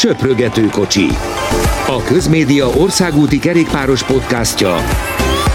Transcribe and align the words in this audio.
Söprögető 0.00 0.66
kocsi. 0.66 1.06
A 1.86 2.02
Közmédia 2.02 2.66
országúti 2.68 3.38
kerékpáros 3.38 4.02
podcastja 4.02 4.76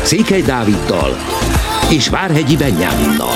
Székely 0.04 0.42
Dáviddal 0.42 1.16
és 1.90 2.10
Várhegyi 2.10 2.58
Benyáminnal. 2.58 3.36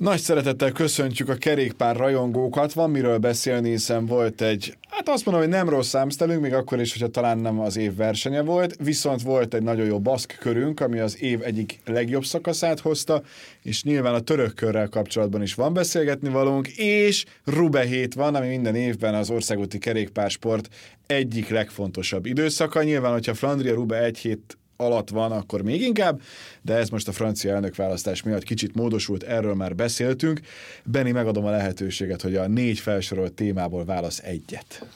Nagy 0.00 0.20
szeretettel 0.20 0.72
köszöntjük 0.72 1.28
a 1.28 1.34
kerékpár 1.34 1.96
rajongókat. 1.96 2.72
Van 2.72 2.90
miről 2.90 3.18
beszélni, 3.18 3.70
hiszen 3.70 4.06
volt 4.06 4.40
egy, 4.40 4.76
hát 4.88 5.08
azt 5.08 5.24
mondom, 5.24 5.44
hogy 5.44 5.52
nem 5.52 5.68
rossz 5.68 5.88
számsztelünk, 5.88 6.40
még 6.40 6.54
akkor 6.54 6.80
is, 6.80 6.92
hogyha 6.92 7.08
talán 7.08 7.38
nem 7.38 7.60
az 7.60 7.76
év 7.76 7.96
versenye 7.96 8.42
volt, 8.42 8.76
viszont 8.82 9.22
volt 9.22 9.54
egy 9.54 9.62
nagyon 9.62 9.86
jó 9.86 9.98
baszk 9.98 10.36
körünk, 10.40 10.80
ami 10.80 10.98
az 10.98 11.22
év 11.22 11.42
egyik 11.42 11.80
legjobb 11.84 12.24
szakaszát 12.24 12.80
hozta, 12.80 13.22
és 13.62 13.82
nyilván 13.82 14.14
a 14.14 14.20
török 14.20 14.54
körrel 14.54 14.88
kapcsolatban 14.88 15.42
is 15.42 15.54
van 15.54 15.72
beszélgetni 15.72 16.28
valónk, 16.28 16.68
és 16.68 17.24
Rube 17.44 17.84
hét 17.84 18.14
van, 18.14 18.34
ami 18.34 18.48
minden 18.48 18.74
évben 18.74 19.14
az 19.14 19.30
országúti 19.30 19.78
kerékpársport 19.78 20.68
egyik 21.06 21.48
legfontosabb 21.48 22.26
időszaka. 22.26 22.82
Nyilván, 22.82 23.12
hogyha 23.12 23.34
Flandria 23.34 23.74
Rube 23.74 24.02
egy 24.02 24.18
hét 24.18 24.58
alatt 24.80 25.08
van, 25.08 25.32
akkor 25.32 25.62
még 25.62 25.80
inkább, 25.80 26.20
de 26.62 26.74
ez 26.74 26.88
most 26.88 27.08
a 27.08 27.12
francia 27.12 27.54
elnökválasztás 27.54 28.22
miatt 28.22 28.42
kicsit 28.42 28.74
módosult, 28.74 29.22
erről 29.22 29.54
már 29.54 29.74
beszéltünk. 29.74 30.40
Benni, 30.84 31.10
megadom 31.10 31.44
a 31.44 31.50
lehetőséget, 31.50 32.22
hogy 32.22 32.36
a 32.36 32.46
négy 32.46 32.78
felsorolt 32.78 33.32
témából 33.32 33.84
válasz 33.84 34.18
egyet. 34.18 34.86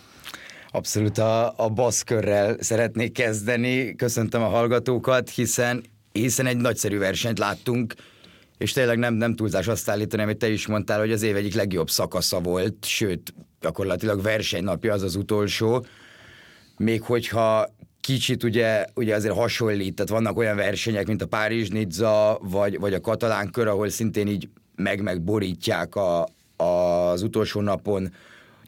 Abszolút 0.70 1.18
a, 1.18 1.54
a 1.56 1.68
baszkörrel 1.68 2.56
szeretnék 2.60 3.12
kezdeni. 3.12 3.94
Köszöntöm 3.94 4.42
a 4.42 4.48
hallgatókat, 4.48 5.30
hiszen, 5.30 5.84
hiszen 6.12 6.46
egy 6.46 6.56
nagyszerű 6.56 6.98
versenyt 6.98 7.38
láttunk, 7.38 7.94
és 8.58 8.72
tényleg 8.72 8.98
nem, 8.98 9.14
nem 9.14 9.34
túlzás 9.34 9.68
azt 9.68 9.88
állítani, 9.88 10.22
amit 10.22 10.36
te 10.36 10.48
is 10.48 10.66
mondtál, 10.66 10.98
hogy 10.98 11.12
az 11.12 11.22
év 11.22 11.36
egyik 11.36 11.54
legjobb 11.54 11.90
szakasza 11.90 12.40
volt, 12.40 12.84
sőt, 12.84 13.34
gyakorlatilag 13.60 14.22
versenynapja 14.22 14.92
az 14.92 15.02
az 15.02 15.14
utolsó, 15.14 15.86
még 16.76 17.02
hogyha 17.02 17.66
kicsit 18.04 18.42
ugye, 18.42 18.84
ugye 18.94 19.14
azért 19.14 19.34
hasonlít, 19.34 19.94
tehát 19.94 20.10
vannak 20.10 20.36
olyan 20.36 20.56
versenyek, 20.56 21.06
mint 21.06 21.22
a 21.22 21.26
Párizs-Nizza, 21.26 22.38
vagy, 22.42 22.78
vagy 22.78 22.94
a 22.94 23.00
katalán 23.00 23.50
kör, 23.50 23.66
ahol 23.66 23.88
szintén 23.88 24.26
így 24.26 24.48
meg-megborítják 24.76 25.94
a, 25.94 26.28
az 26.56 27.22
utolsó 27.22 27.60
napon 27.60 28.12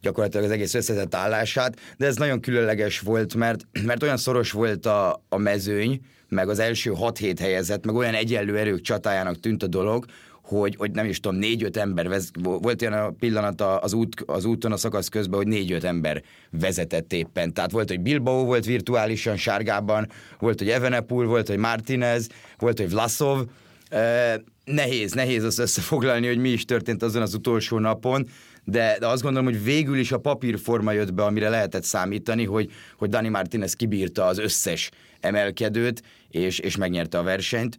gyakorlatilag 0.00 0.44
az 0.44 0.52
egész 0.52 0.74
összetett 0.74 1.14
állását, 1.14 1.78
de 1.96 2.06
ez 2.06 2.16
nagyon 2.16 2.40
különleges 2.40 3.00
volt, 3.00 3.34
mert, 3.34 3.66
mert 3.84 4.02
olyan 4.02 4.16
szoros 4.16 4.50
volt 4.50 4.86
a, 4.86 5.22
a 5.28 5.36
mezőny, 5.36 6.00
meg 6.28 6.48
az 6.48 6.58
első 6.58 6.92
6-7 7.00 7.36
helyezett, 7.40 7.84
meg 7.84 7.94
olyan 7.94 8.14
egyenlő 8.14 8.58
erők 8.58 8.80
csatájának 8.80 9.40
tűnt 9.40 9.62
a 9.62 9.66
dolog, 9.66 10.04
hogy, 10.46 10.74
hogy 10.76 10.90
nem 10.90 11.06
is 11.06 11.20
tudom, 11.20 11.38
négy-öt 11.38 11.76
ember, 11.76 12.08
vez, 12.08 12.30
volt 12.42 12.82
olyan 12.82 12.92
a 12.92 13.10
pillanat 13.10 13.60
az, 13.60 13.92
út, 13.92 14.22
az 14.26 14.44
úton 14.44 14.72
a 14.72 14.76
szakasz 14.76 15.08
közben, 15.08 15.38
hogy 15.38 15.46
négy-öt 15.46 15.84
ember 15.84 16.22
vezetett 16.50 17.12
éppen. 17.12 17.52
Tehát 17.52 17.70
volt, 17.70 17.88
hogy 17.88 18.00
Bilbao 18.00 18.44
volt 18.44 18.64
virtuálisan 18.64 19.36
sárgában, 19.36 20.08
volt, 20.38 20.58
hogy 20.58 20.68
Evenepul, 20.68 21.26
volt, 21.26 21.48
hogy 21.48 21.58
Martinez, 21.58 22.28
volt, 22.58 22.78
hogy 22.78 22.90
Vlasov. 22.90 23.44
Eh, 23.88 24.34
nehéz, 24.64 25.12
nehéz 25.12 25.44
azt 25.44 25.58
összefoglalni, 25.58 26.26
hogy 26.26 26.38
mi 26.38 26.48
is 26.48 26.64
történt 26.64 27.02
azon 27.02 27.22
az 27.22 27.34
utolsó 27.34 27.78
napon, 27.78 28.28
de, 28.68 28.96
de 28.98 29.06
azt 29.06 29.22
gondolom, 29.22 29.52
hogy 29.52 29.62
végül 29.62 29.98
is 29.98 30.12
a 30.12 30.18
papírforma 30.18 30.92
jött 30.92 31.14
be, 31.14 31.24
amire 31.24 31.48
lehetett 31.48 31.82
számítani, 31.84 32.44
hogy, 32.44 32.70
hogy 32.96 33.08
Dani 33.08 33.28
Martinez 33.28 33.74
kibírta 33.74 34.24
az 34.24 34.38
összes 34.38 34.90
emelkedőt, 35.20 36.02
és, 36.30 36.58
és 36.58 36.76
megnyerte 36.76 37.18
a 37.18 37.22
versenyt, 37.22 37.78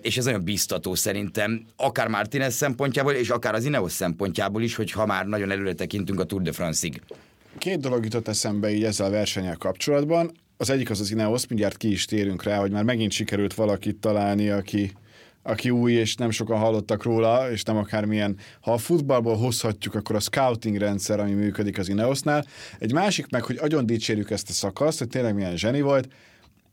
és 0.00 0.16
ez 0.16 0.24
nagyon 0.24 0.44
biztató 0.44 0.94
szerintem, 0.94 1.66
akár 1.76 2.08
Martinez 2.08 2.54
szempontjából, 2.54 3.12
és 3.12 3.30
akár 3.30 3.54
az 3.54 3.64
Ineos 3.64 3.92
szempontjából 3.92 4.62
is, 4.62 4.74
hogy 4.74 4.90
ha 4.90 5.06
már 5.06 5.26
nagyon 5.26 5.50
előre 5.50 5.72
tekintünk 5.72 6.20
a 6.20 6.24
Tour 6.24 6.42
de 6.42 6.52
France-ig. 6.52 7.02
Két 7.58 7.80
dolog 7.80 8.04
jutott 8.04 8.28
eszembe 8.28 8.70
így 8.70 8.84
ezzel 8.84 9.06
a 9.06 9.10
versenyel 9.10 9.56
kapcsolatban. 9.56 10.32
Az 10.56 10.70
egyik 10.70 10.90
az 10.90 11.00
az 11.00 11.10
Ineos, 11.10 11.46
mindjárt 11.46 11.76
ki 11.76 11.90
is 11.90 12.04
térünk 12.04 12.42
rá, 12.42 12.58
hogy 12.58 12.70
már 12.70 12.84
megint 12.84 13.12
sikerült 13.12 13.54
valakit 13.54 13.96
találni, 13.96 14.50
aki, 14.50 14.92
aki 15.46 15.70
új, 15.70 15.92
és 15.92 16.14
nem 16.14 16.30
sokan 16.30 16.58
hallottak 16.58 17.02
róla, 17.02 17.50
és 17.50 17.62
nem 17.62 17.76
akármilyen. 17.76 18.36
Ha 18.60 18.72
a 18.72 18.78
futballból 18.78 19.36
hozhatjuk, 19.36 19.94
akkor 19.94 20.16
a 20.16 20.20
scouting 20.20 20.76
rendszer, 20.76 21.20
ami 21.20 21.32
működik 21.32 21.78
az 21.78 21.88
Ineosnál. 21.88 22.44
Egy 22.78 22.92
másik 22.92 23.30
meg, 23.30 23.42
hogy 23.42 23.58
agyon 23.60 23.86
dicsérjük 23.86 24.30
ezt 24.30 24.48
a 24.48 24.52
szakaszt, 24.52 24.98
hogy 24.98 25.08
tényleg 25.08 25.34
milyen 25.34 25.56
zseni 25.56 25.80
volt, 25.80 26.08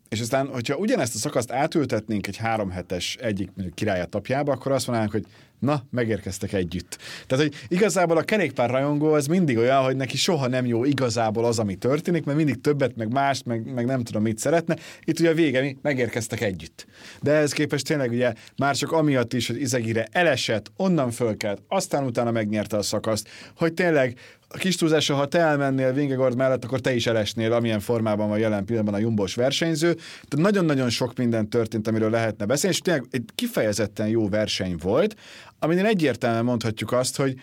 és 0.10 0.20
aztán, 0.20 0.48
hogyha 0.48 0.76
ugyanezt 0.76 1.16
a 1.16 1.18
szakaszt 1.18 1.52
átültetnénk 1.52 2.28
egy 2.28 2.38
három 2.38 2.70
hetes 2.70 3.16
egyik 3.16 3.50
királyatapjába, 3.74 4.52
akkor 4.52 4.72
azt 4.72 4.88
mondanánk, 4.88 5.12
hogy 5.12 5.26
na, 5.62 5.84
megérkeztek 5.90 6.54
együtt. 6.54 6.98
Tehát, 7.28 7.44
hogy 7.44 7.56
igazából 7.68 8.18
a 8.18 8.22
kerékpár 8.22 8.70
rajongó 8.70 9.14
az 9.14 9.28
mindig 9.28 9.58
olyan, 9.58 9.84
hogy 9.84 9.96
neki 9.96 10.18
soha 10.18 10.48
nem 10.48 10.66
jó 10.66 10.86
igazából 10.86 11.46
az, 11.46 11.60
ami 11.60 11.76
történik, 11.76 12.24
mert 12.24 12.38
mindig 12.38 12.62
többet, 12.62 12.96
meg 12.96 13.12
mást, 13.12 13.46
meg, 13.46 13.74
meg 13.74 13.86
nem 13.86 14.04
tudom 14.04 14.22
mit 14.22 14.38
szeretne. 14.38 14.76
Itt 15.04 15.20
ugye 15.20 15.30
a 15.30 15.34
vége, 15.34 15.62
mi 15.62 15.78
megérkeztek 15.82 16.42
együtt. 16.42 16.86
De 17.22 17.32
ehhez 17.32 17.52
képest 17.52 17.86
tényleg 17.86 18.12
ugye 18.12 18.34
már 18.58 18.76
csak 18.76 18.92
amiatt 18.92 19.34
is, 19.34 19.48
hogy 19.48 19.62
Izegire 19.62 20.08
elesett, 20.12 20.72
onnan 20.78 21.12
fölkelt, 21.12 21.62
aztán 21.68 22.04
utána 22.04 22.32
megnyerte 22.32 22.78
a 22.78 22.82
szakaszt, 22.82 23.30
hogy 23.56 23.74
tényleg 23.74 24.18
a 24.54 24.58
kis 24.58 24.76
túlzása, 24.76 25.16
ha 25.16 25.26
te 25.26 25.40
elmennél 25.40 25.94
Vingegord 25.94 26.38
mellett, 26.38 26.64
akkor 26.64 26.80
te 26.80 26.94
is 26.94 27.08
elesnél, 27.08 27.54
amilyen 27.54 27.80
formában 27.80 28.30
van 28.30 28.40
jelen 28.40 28.66
pillanatban 28.66 28.94
a 29.00 29.04
Jumbos 29.04 29.36
versenyző. 29.36 29.94
Tehát 29.94 30.52
nagyon-nagyon 30.52 30.90
sok 30.90 31.18
minden 31.18 31.50
történt, 31.50 31.88
amiről 31.88 32.10
lehetne 32.10 32.46
beszélni, 32.46 32.76
és 32.76 32.82
tényleg 32.82 33.06
egy 33.12 33.24
kifejezetten 33.36 34.08
jó 34.08 34.30
verseny 34.30 34.76
volt, 34.82 35.16
aminél 35.62 35.86
egyértelműen 35.86 36.44
mondhatjuk 36.44 36.92
azt, 36.92 37.16
hogy 37.16 37.36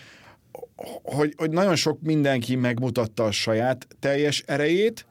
hogy, 1.03 1.34
hogy 1.37 1.51
nagyon 1.51 1.77
sok 1.77 2.01
mindenki 2.03 2.56
megmutatta 2.56 3.25
a 3.25 3.31
saját 3.31 3.87
teljes 4.01 4.43
erejét, 4.47 5.06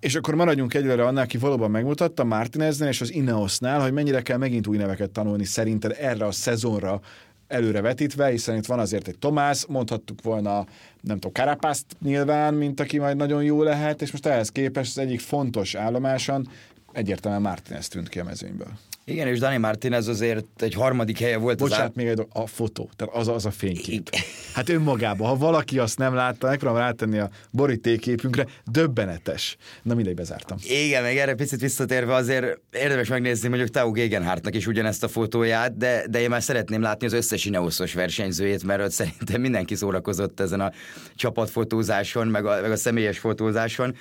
és 0.00 0.14
akkor 0.14 0.34
maradjunk 0.34 0.74
egyelőre 0.74 1.06
annál, 1.06 1.24
aki 1.24 1.38
valóban 1.38 1.70
megmutatta 1.70 2.24
Martineznél 2.24 2.88
és 2.88 3.00
az 3.00 3.12
Ineosnál, 3.12 3.80
hogy 3.80 3.92
mennyire 3.92 4.22
kell 4.22 4.36
megint 4.36 4.66
új 4.66 4.76
neveket 4.76 5.10
tanulni 5.10 5.44
szerinted 5.44 5.96
erre 5.98 6.26
a 6.26 6.32
szezonra 6.32 7.00
előre 7.48 7.80
vetítve, 7.80 8.28
hiszen 8.28 8.56
itt 8.56 8.66
van 8.66 8.78
azért 8.78 9.08
egy 9.08 9.18
Tomás, 9.18 9.66
mondhattuk 9.66 10.22
volna, 10.22 10.66
nem 11.00 11.18
tudom, 11.18 11.32
Karapászt 11.32 11.86
nyilván, 12.02 12.54
mint 12.54 12.80
aki 12.80 12.98
majd 12.98 13.16
nagyon 13.16 13.42
jó 13.42 13.62
lehet, 13.62 14.02
és 14.02 14.10
most 14.10 14.26
ehhez 14.26 14.48
képest 14.48 14.96
az 14.96 15.02
egyik 15.02 15.20
fontos 15.20 15.74
állomáson 15.74 16.48
egyértelműen 16.92 17.42
Martinez 17.42 17.88
tűnt 17.88 18.08
ki 18.08 18.18
a 18.18 18.24
mezőnyből. 18.24 18.87
Igen, 19.08 19.26
és 19.26 19.38
Dani 19.38 19.56
Martinez 19.56 20.08
azért 20.08 20.46
egy 20.56 20.74
harmadik 20.74 21.18
helye 21.18 21.36
volt. 21.36 21.58
Bocsánat, 21.58 21.88
az 21.88 21.94
még 21.94 22.06
egy 22.06 22.26
a 22.32 22.46
fotó, 22.46 22.90
tehát 22.96 23.14
az 23.14 23.28
az 23.28 23.46
a 23.46 23.50
fénykép. 23.50 24.08
Hát 24.54 24.68
önmagában, 24.68 25.28
ha 25.28 25.36
valaki 25.36 25.78
azt 25.78 25.98
nem 25.98 26.14
látta, 26.14 26.46
megpróbálom 26.46 26.82
rátenni 26.86 27.18
a 27.18 27.30
borítéképünkre, 27.50 28.46
döbbenetes. 28.64 29.56
Na 29.82 29.94
mindegy, 29.94 30.14
bezártam. 30.14 30.58
Igen, 30.68 31.02
még 31.02 31.16
erre 31.16 31.34
picit 31.34 31.60
visszatérve 31.60 32.14
azért 32.14 32.60
érdemes 32.72 33.08
megnézni 33.08 33.48
mondjuk 33.48 33.70
Tau 33.70 33.90
Gegenhardtnak 33.90 34.54
is 34.54 34.66
ugyanezt 34.66 35.04
a 35.04 35.08
fotóját, 35.08 35.76
de, 35.76 36.04
de 36.10 36.20
én 36.20 36.28
már 36.28 36.42
szeretném 36.42 36.82
látni 36.82 37.06
az 37.06 37.12
összes 37.12 37.44
Ineoszos 37.44 37.94
versenyzőjét, 37.94 38.64
mert 38.64 38.82
ott 38.82 38.90
szerintem 38.90 39.40
mindenki 39.40 39.74
szórakozott 39.74 40.40
ezen 40.40 40.60
a 40.60 40.72
csapatfotózáson, 41.14 42.26
meg 42.26 42.46
a, 42.46 42.60
meg 42.60 42.70
a 42.70 42.76
személyes 42.76 43.18
fotózáson. 43.18 43.94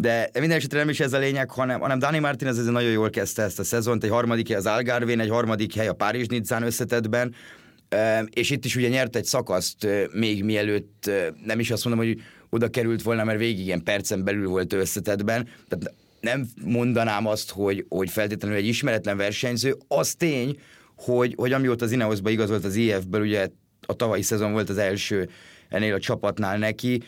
De 0.00 0.30
minden 0.40 0.56
esetre 0.56 0.78
nem 0.78 0.88
is 0.88 1.00
ez 1.00 1.12
a 1.12 1.18
lényeg, 1.18 1.50
hanem, 1.50 1.80
hanem 1.80 1.98
Dani 1.98 2.18
Martinez 2.18 2.58
ez 2.58 2.64
nagyon 2.64 2.90
jól 2.90 3.10
kezdte 3.10 3.42
ezt 3.42 3.58
a 3.58 3.64
szezont, 3.64 4.04
egy 4.04 4.10
harmadik 4.10 4.48
hely 4.48 4.56
az 4.56 4.66
Algarvén, 4.66 5.20
egy 5.20 5.28
harmadik 5.28 5.74
hely 5.74 5.88
a 5.88 5.92
Párizs 5.92 6.26
Nizzán 6.26 6.62
összetettben, 6.62 7.34
és 8.30 8.50
itt 8.50 8.64
is 8.64 8.76
ugye 8.76 8.88
nyert 8.88 9.16
egy 9.16 9.24
szakaszt 9.24 9.86
még 10.12 10.44
mielőtt, 10.44 11.10
nem 11.44 11.60
is 11.60 11.70
azt 11.70 11.84
mondom, 11.84 12.06
hogy 12.06 12.20
oda 12.50 12.68
került 12.68 13.02
volna, 13.02 13.24
mert 13.24 13.38
végig 13.38 13.66
ilyen 13.66 13.82
percen 13.82 14.24
belül 14.24 14.48
volt 14.48 14.72
összetetben. 14.72 15.48
Tehát 15.68 15.94
nem 16.20 16.46
mondanám 16.64 17.26
azt, 17.26 17.50
hogy, 17.50 17.86
hogy 17.88 18.10
feltétlenül 18.10 18.56
egy 18.56 18.66
ismeretlen 18.66 19.16
versenyző. 19.16 19.76
Az 19.88 20.14
tény, 20.14 20.58
hogy, 20.96 21.34
hogy 21.36 21.52
amióta 21.52 21.84
az 21.84 21.92
Ineosba 21.92 22.30
igazolt 22.30 22.64
az 22.64 22.74
IF-ből, 22.74 23.20
ugye 23.20 23.48
a 23.86 23.94
tavalyi 23.94 24.22
szezon 24.22 24.52
volt 24.52 24.68
az 24.68 24.78
első 24.78 25.28
ennél 25.68 25.94
a 25.94 26.00
csapatnál 26.00 26.58
neki, 26.58 27.02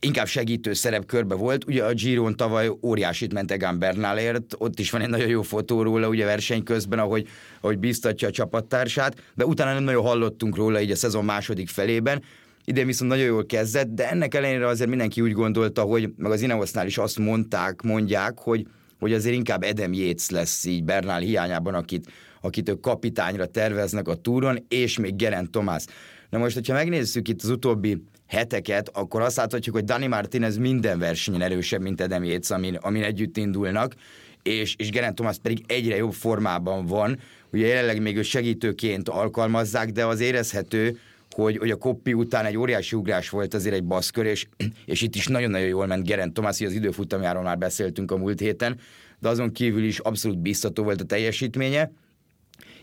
inkább 0.00 0.26
segítő 0.26 0.72
szerepkörbe 0.72 1.34
volt. 1.34 1.64
Ugye 1.64 1.84
a 1.84 1.92
Giron 1.92 2.36
tavaly 2.36 2.70
óriásit 2.82 3.32
ment 3.32 3.50
Egan 3.50 3.78
Bernalért, 3.78 4.54
ott 4.58 4.78
is 4.78 4.90
van 4.90 5.00
egy 5.00 5.08
nagyon 5.08 5.28
jó 5.28 5.42
fotó 5.42 5.82
róla, 5.82 6.08
ugye 6.08 6.24
verseny 6.24 6.62
közben, 6.62 6.98
ahogy, 6.98 7.28
ahogy 7.60 7.78
biztatja 7.78 8.28
a 8.28 8.30
csapattársát, 8.30 9.22
de 9.34 9.44
utána 9.44 9.72
nem 9.72 9.82
nagyon 9.82 10.02
hallottunk 10.02 10.56
róla 10.56 10.80
így 10.80 10.90
a 10.90 10.96
szezon 10.96 11.24
második 11.24 11.68
felében. 11.68 12.22
Idén 12.64 12.86
viszont 12.86 13.10
nagyon 13.10 13.24
jól 13.24 13.46
kezdett, 13.46 13.88
de 13.88 14.10
ennek 14.10 14.34
ellenére 14.34 14.66
azért 14.66 14.88
mindenki 14.88 15.20
úgy 15.20 15.32
gondolta, 15.32 15.82
hogy 15.82 16.12
meg 16.16 16.32
az 16.32 16.42
Ineosnál 16.42 16.86
is 16.86 16.98
azt 16.98 17.18
mondták, 17.18 17.82
mondják, 17.82 18.38
hogy, 18.38 18.66
hogy 18.98 19.12
azért 19.12 19.34
inkább 19.34 19.62
Edem 19.62 19.92
Yates 19.92 20.30
lesz 20.30 20.64
így 20.64 20.84
Bernal 20.84 21.20
hiányában, 21.20 21.74
akit, 21.74 22.12
akit 22.40 22.68
ők 22.68 22.80
kapitányra 22.80 23.46
terveznek 23.46 24.08
a 24.08 24.14
túron, 24.14 24.64
és 24.68 24.98
még 24.98 25.16
Geraint 25.16 25.50
Thomas. 25.50 25.84
Na 26.30 26.38
most, 26.38 26.54
hogyha 26.54 26.74
megnézzük 26.74 27.28
itt 27.28 27.42
az 27.42 27.48
utóbbi 27.48 28.02
heteket, 28.28 28.88
akkor 28.88 29.20
azt 29.20 29.36
láthatjuk, 29.36 29.74
hogy 29.74 29.84
Dani 29.84 30.06
Martinez 30.06 30.56
minden 30.56 30.98
versenyen 30.98 31.42
erősebb, 31.42 31.80
mint 31.80 32.00
Adam 32.00 32.24
Yates, 32.24 32.50
amin, 32.50 32.74
amin 32.74 33.02
együtt 33.02 33.36
indulnak, 33.36 33.94
és, 34.42 34.74
és 34.78 34.90
Geraint 34.90 35.14
Thomas 35.14 35.36
pedig 35.42 35.64
egyre 35.66 35.96
jobb 35.96 36.12
formában 36.12 36.86
van. 36.86 37.18
Ugye 37.52 37.66
jelenleg 37.66 38.02
még 38.02 38.16
ő 38.16 38.22
segítőként 38.22 39.08
alkalmazzák, 39.08 39.90
de 39.90 40.06
az 40.06 40.20
érezhető, 40.20 40.98
hogy, 41.30 41.56
hogy 41.56 41.70
a 41.70 41.76
koppi 41.76 42.12
után 42.12 42.44
egy 42.44 42.56
óriási 42.56 42.96
ugrás 42.96 43.28
volt 43.28 43.54
azért 43.54 43.74
egy 43.74 43.84
baszkör, 43.84 44.26
és, 44.26 44.46
és 44.84 45.02
itt 45.02 45.14
is 45.14 45.26
nagyon-nagyon 45.26 45.68
jól 45.68 45.86
ment 45.86 46.06
Gerent 46.06 46.34
Tomás, 46.34 46.60
az 46.60 46.72
időfutamjáról 46.72 47.42
már 47.42 47.58
beszéltünk 47.58 48.10
a 48.10 48.16
múlt 48.16 48.40
héten, 48.40 48.78
de 49.18 49.28
azon 49.28 49.52
kívül 49.52 49.84
is 49.84 49.98
abszolút 49.98 50.38
biztató 50.38 50.82
volt 50.82 51.00
a 51.00 51.04
teljesítménye. 51.04 51.90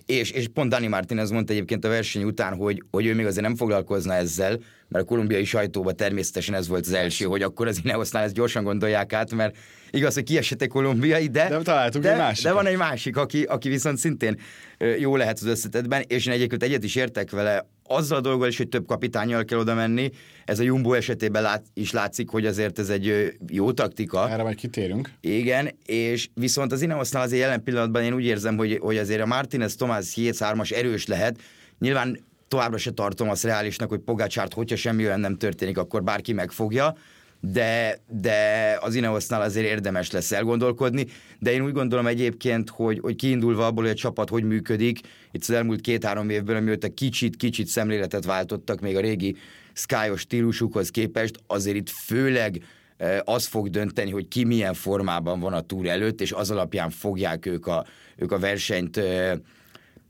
És, 0.06 0.32
és 0.32 0.48
pont 0.54 0.70
Dani 0.70 0.88
Martinez 0.88 1.30
mondta 1.30 1.54
egyébként 1.54 1.86
a 1.86 1.90
verseny 1.90 2.24
után, 2.24 2.56
hogy, 2.56 2.84
hogy 2.92 3.06
ő 3.06 3.14
még 3.14 3.26
azért 3.26 3.46
nem 3.46 3.56
foglalkozna 3.56 4.14
ezzel, 4.14 4.60
mert 4.88 5.04
a 5.04 5.08
kolumbiai 5.08 5.44
sajtóban 5.44 5.96
természetesen 5.96 6.56
ez 6.56 6.68
volt 6.68 6.86
az 6.86 6.94
első, 6.94 7.26
hogy 7.26 7.42
akkor 7.42 7.68
az 7.68 7.80
Ineosnál 7.84 8.24
ezt 8.24 8.34
gyorsan 8.34 8.64
gondolják 8.64 9.14
át, 9.14 9.34
mert 9.34 9.58
igaz, 9.92 10.14
hogy 10.14 10.24
kiesett 10.24 10.62
egy 10.62 10.68
kolumbiai, 10.68 11.28
de, 11.28 11.50
de, 11.50 11.58
találtuk 11.58 12.02
de, 12.02 12.12
egy 12.12 12.18
másik. 12.18 12.46
de 12.46 12.52
van 12.52 12.66
egy 12.66 12.78
másik, 12.78 13.18
aki, 13.18 13.44
aki 13.44 13.70
viszont 13.70 13.98
szintén 13.98 14.40
jó 15.00 15.16
lehet 15.16 15.40
az 15.40 15.46
összetetben, 15.46 16.04
és 16.08 16.26
én 16.26 16.34
egyébként 16.34 16.64
egyet 16.64 16.84
is 16.84 16.96
értek 16.96 17.32
vele, 17.32 17.66
azzal 17.88 18.18
a 18.18 18.22
dolggal 18.22 18.48
is, 18.48 18.58
hogy 18.58 18.70
több 18.70 18.86
kapitányjal 18.88 19.46
kell 19.46 19.60
oda 19.60 19.74
menni, 19.74 20.10
ez 20.46 20.60
a 20.60 20.64
Jumbo 20.64 20.94
esetében 20.94 21.42
lát, 21.42 21.64
is 21.74 21.92
látszik, 21.92 22.30
hogy 22.30 22.46
azért 22.46 22.80
ez 22.80 22.90
egy 22.90 23.34
jó 23.48 23.72
taktika. 23.72 24.30
Erre 24.30 24.44
majd 24.44 24.56
kitérünk. 24.56 25.12
Igen, 25.22 25.70
és 25.86 26.30
viszont 26.34 26.72
az 26.72 26.82
Ineosnál 26.82 27.24
azért 27.24 27.42
jelen 27.42 27.64
pillanatban 27.64 28.04
én 28.04 28.14
úgy 28.14 28.26
érzem, 28.26 28.58
hogy, 28.58 28.80
hogy 28.82 28.98
azért 28.98 29.22
a 29.22 29.26
Martinez 29.26 29.76
Tomás 29.76 30.16
Yates 30.18 30.40
3 30.40 30.62
erős 30.70 31.08
lehet. 31.08 31.40
Nyilván 31.80 32.20
továbbra 32.48 32.78
se 32.78 32.92
tartom 32.92 33.30
azt 33.30 33.44
reálisnak, 33.44 33.90
hogy 33.90 34.00
Pogácsárt, 34.00 34.54
hogyha 34.54 34.76
semmi 34.76 35.06
olyan 35.06 35.20
nem 35.20 35.38
történik, 35.38 35.78
akkor 35.78 36.04
bárki 36.04 36.34
megfogja, 36.34 36.96
de, 37.52 38.00
de 38.08 38.38
az 38.82 38.96
Ineosnál 38.96 39.42
azért 39.42 39.68
érdemes 39.68 40.12
lesz 40.12 40.32
elgondolkodni, 40.32 41.08
de 41.40 41.52
én 41.52 41.62
úgy 41.62 41.74
gondolom 41.74 42.08
egyébként, 42.08 42.70
hogy, 42.70 43.00
hogy 43.00 43.16
kiindulva 43.16 43.66
abból, 43.66 43.84
hogy 43.84 43.92
a 43.92 43.96
csapat 43.96 44.30
hogy 44.30 44.44
működik, 44.44 45.00
itt 45.32 45.42
az 45.42 45.50
elmúlt 45.50 45.82
két-három 45.82 46.30
évben, 46.30 46.56
amióta 46.56 46.94
kicsit-kicsit 46.94 47.68
szemléletet 47.68 48.26
váltottak 48.26 48.80
még 48.80 48.96
a 48.96 49.00
régi 49.00 49.36
skyos 49.74 50.20
stílusukhoz 50.20 50.90
képest, 50.90 51.36
azért 51.48 51.76
itt 51.76 51.90
főleg 51.90 52.64
eh, 52.98 53.20
az 53.24 53.46
fog 53.46 53.70
dönteni, 53.70 54.12
hogy 54.12 54.28
ki 54.28 54.44
milyen 54.44 54.74
formában 54.74 55.40
van 55.40 55.54
a 55.54 55.62
túr 55.62 55.88
előtt, 55.88 56.22
és 56.22 56.32
az 56.32 56.52
alapján 56.52 56.90
fogják 56.90 57.46
ők 57.46 57.68
a, 57.68 57.86
ők 58.16 58.32
a 58.32 58.40
versenyt 58.40 58.98
eh, 58.98 59.34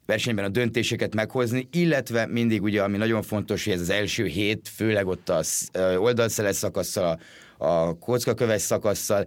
versenyben 0.06 0.46
a 0.46 0.50
döntéseket 0.50 1.16
meghozni, 1.16 1.68
illetve 1.72 2.26
mindig 2.26 2.62
ugye, 2.64 2.84
ami 2.84 2.98
nagyon 2.98 3.22
fontos, 3.22 3.64
hogy 3.64 3.74
ez 3.74 3.82
az 3.82 3.90
első 3.90 4.26
hét, 4.26 4.70
főleg 4.76 5.08
ott 5.08 5.30
az 5.30 5.70
oldalszeles 5.98 6.56
szakasszal, 6.56 7.20
a, 7.58 7.98
kockaköves 7.98 8.62
szakasszal, 8.62 9.26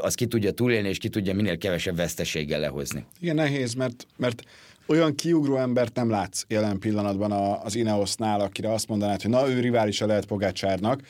az 0.00 0.14
ki 0.14 0.26
tudja 0.26 0.50
túlélni, 0.50 0.88
és 0.88 0.98
ki 0.98 1.08
tudja 1.08 1.34
minél 1.34 1.58
kevesebb 1.58 1.96
veszteséggel 1.96 2.60
lehozni. 2.60 3.04
Igen, 3.20 3.34
nehéz, 3.34 3.74
mert, 3.74 4.06
mert 4.16 4.42
olyan 4.86 5.14
kiugró 5.14 5.56
embert 5.56 5.94
nem 5.94 6.10
látsz 6.10 6.44
jelen 6.48 6.78
pillanatban 6.78 7.32
az 7.62 7.74
Ineosnál, 7.74 8.40
akire 8.40 8.72
azt 8.72 8.88
mondanád, 8.88 9.22
hogy 9.22 9.30
na, 9.30 9.48
ő 9.48 9.60
riválisa 9.60 10.06
lehet 10.06 10.26
Pogácsárnak, 10.26 11.00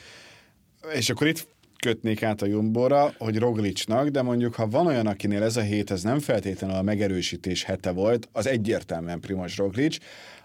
és 0.93 1.09
akkor 1.09 1.27
itt 1.27 1.47
kötnék 1.83 2.23
át 2.23 2.41
a 2.41 2.45
Jumbora, 2.45 3.13
hogy 3.17 3.37
Roglicsnak, 3.37 4.07
de 4.07 4.21
mondjuk 4.21 4.55
ha 4.55 4.67
van 4.67 4.87
olyan, 4.87 5.07
akinél 5.07 5.43
ez 5.43 5.57
a 5.57 5.61
hét, 5.61 5.91
ez 5.91 6.03
nem 6.03 6.19
feltétlenül 6.19 6.75
a 6.75 6.81
megerősítés 6.81 7.63
hete 7.63 7.91
volt, 7.91 8.29
az 8.31 8.47
egyértelműen 8.47 9.19
Primoz 9.19 9.55
Roglic, 9.55 9.97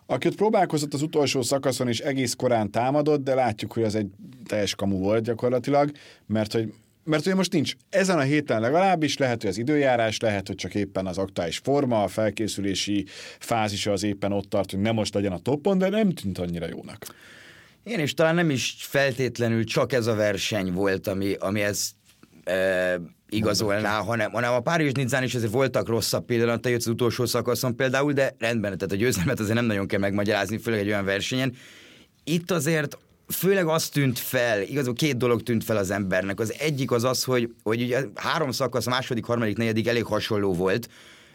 aki 0.07 0.27
ott 0.27 0.35
próbálkozott 0.35 0.95
az 0.95 1.03
utolsó 1.03 1.43
szakaszon, 1.43 1.89
és 1.89 2.01
egész 2.01 2.35
korán 2.35 2.71
támadott, 2.71 3.25
de 3.25 3.35
látjuk, 3.35 3.73
hogy 3.73 3.83
az 3.83 3.95
egy 3.95 4.11
teljes 4.47 4.75
kamu 4.75 4.99
volt 4.99 5.25
gyakorlatilag, 5.25 5.91
mert 6.27 6.53
hogy 6.53 6.73
mert 7.05 7.27
ugye 7.27 7.35
most 7.35 7.53
nincs, 7.53 7.75
ezen 7.91 8.19
a 8.19 8.23
héten 8.23 8.61
legalábbis 8.61 9.17
lehet, 9.17 9.41
hogy 9.41 9.51
az 9.51 9.59
időjárás, 9.59 10.21
lehet, 10.21 10.47
hogy 10.47 10.57
csak 10.57 10.75
éppen 10.75 11.07
az 11.07 11.19
aktuális 11.19 11.59
forma, 11.59 12.03
a 12.03 12.09
felkészülési 12.09 13.05
fázisa 13.39 13.93
az 13.93 14.03
éppen 14.03 14.33
ott 14.33 14.49
tart, 14.49 14.71
hogy 14.71 14.81
nem 14.81 14.95
most 14.95 15.15
legyen 15.15 15.33
a 15.33 15.39
toppon, 15.39 15.79
de 15.79 15.89
nem 15.89 16.11
tűnt 16.11 16.39
annyira 16.39 16.67
jónak. 16.69 17.07
Igen, 17.89 18.01
és 18.01 18.15
talán 18.15 18.35
nem 18.35 18.51
is 18.51 18.77
feltétlenül 18.79 19.65
csak 19.65 19.93
ez 19.93 20.07
a 20.07 20.15
verseny 20.15 20.73
volt, 20.73 21.07
ami, 21.07 21.35
ami 21.39 21.61
ezt 21.61 21.91
e, 22.45 23.01
igazolná, 23.29 23.99
hanem, 24.01 24.31
hanem 24.31 24.53
a 24.53 24.61
Párizs 24.61 24.93
Nizzán 24.93 25.23
is 25.23 25.35
azért 25.35 25.53
voltak 25.53 25.89
rosszabb 25.89 26.25
pillanatai, 26.25 26.75
az 26.75 26.87
utolsó 26.87 27.27
szakaszon 27.27 27.77
például, 27.77 28.13
de 28.13 28.35
rendben, 28.39 28.79
tehát 28.79 28.93
a 28.93 28.97
győzelmet 28.97 29.41
azért 29.41 29.55
nem 29.55 29.65
nagyon 29.65 29.87
kell 29.87 29.99
megmagyarázni, 29.99 30.59
főleg 30.59 30.81
egy 30.81 30.87
olyan 30.87 31.05
versenyen. 31.05 31.55
Itt 32.25 32.51
azért 32.51 32.99
főleg 33.29 33.67
az 33.67 33.89
tűnt 33.89 34.19
fel, 34.19 34.63
igazából 34.63 34.95
két 34.95 35.17
dolog 35.17 35.43
tűnt 35.43 35.65
fel 35.65 35.77
az 35.77 35.91
embernek. 35.91 36.41
Az 36.41 36.55
egyik 36.59 36.91
az 36.91 37.05
az, 37.05 37.25
hogy, 37.25 37.55
hogy 37.63 37.83
ugye 37.83 38.05
három 38.15 38.51
szakasz, 38.51 38.87
a 38.87 38.91
második, 38.91 39.25
harmadik, 39.25 39.57
negyedik 39.57 39.89
elég 39.89 40.05
hasonló 40.05 40.55
volt, 40.55 40.89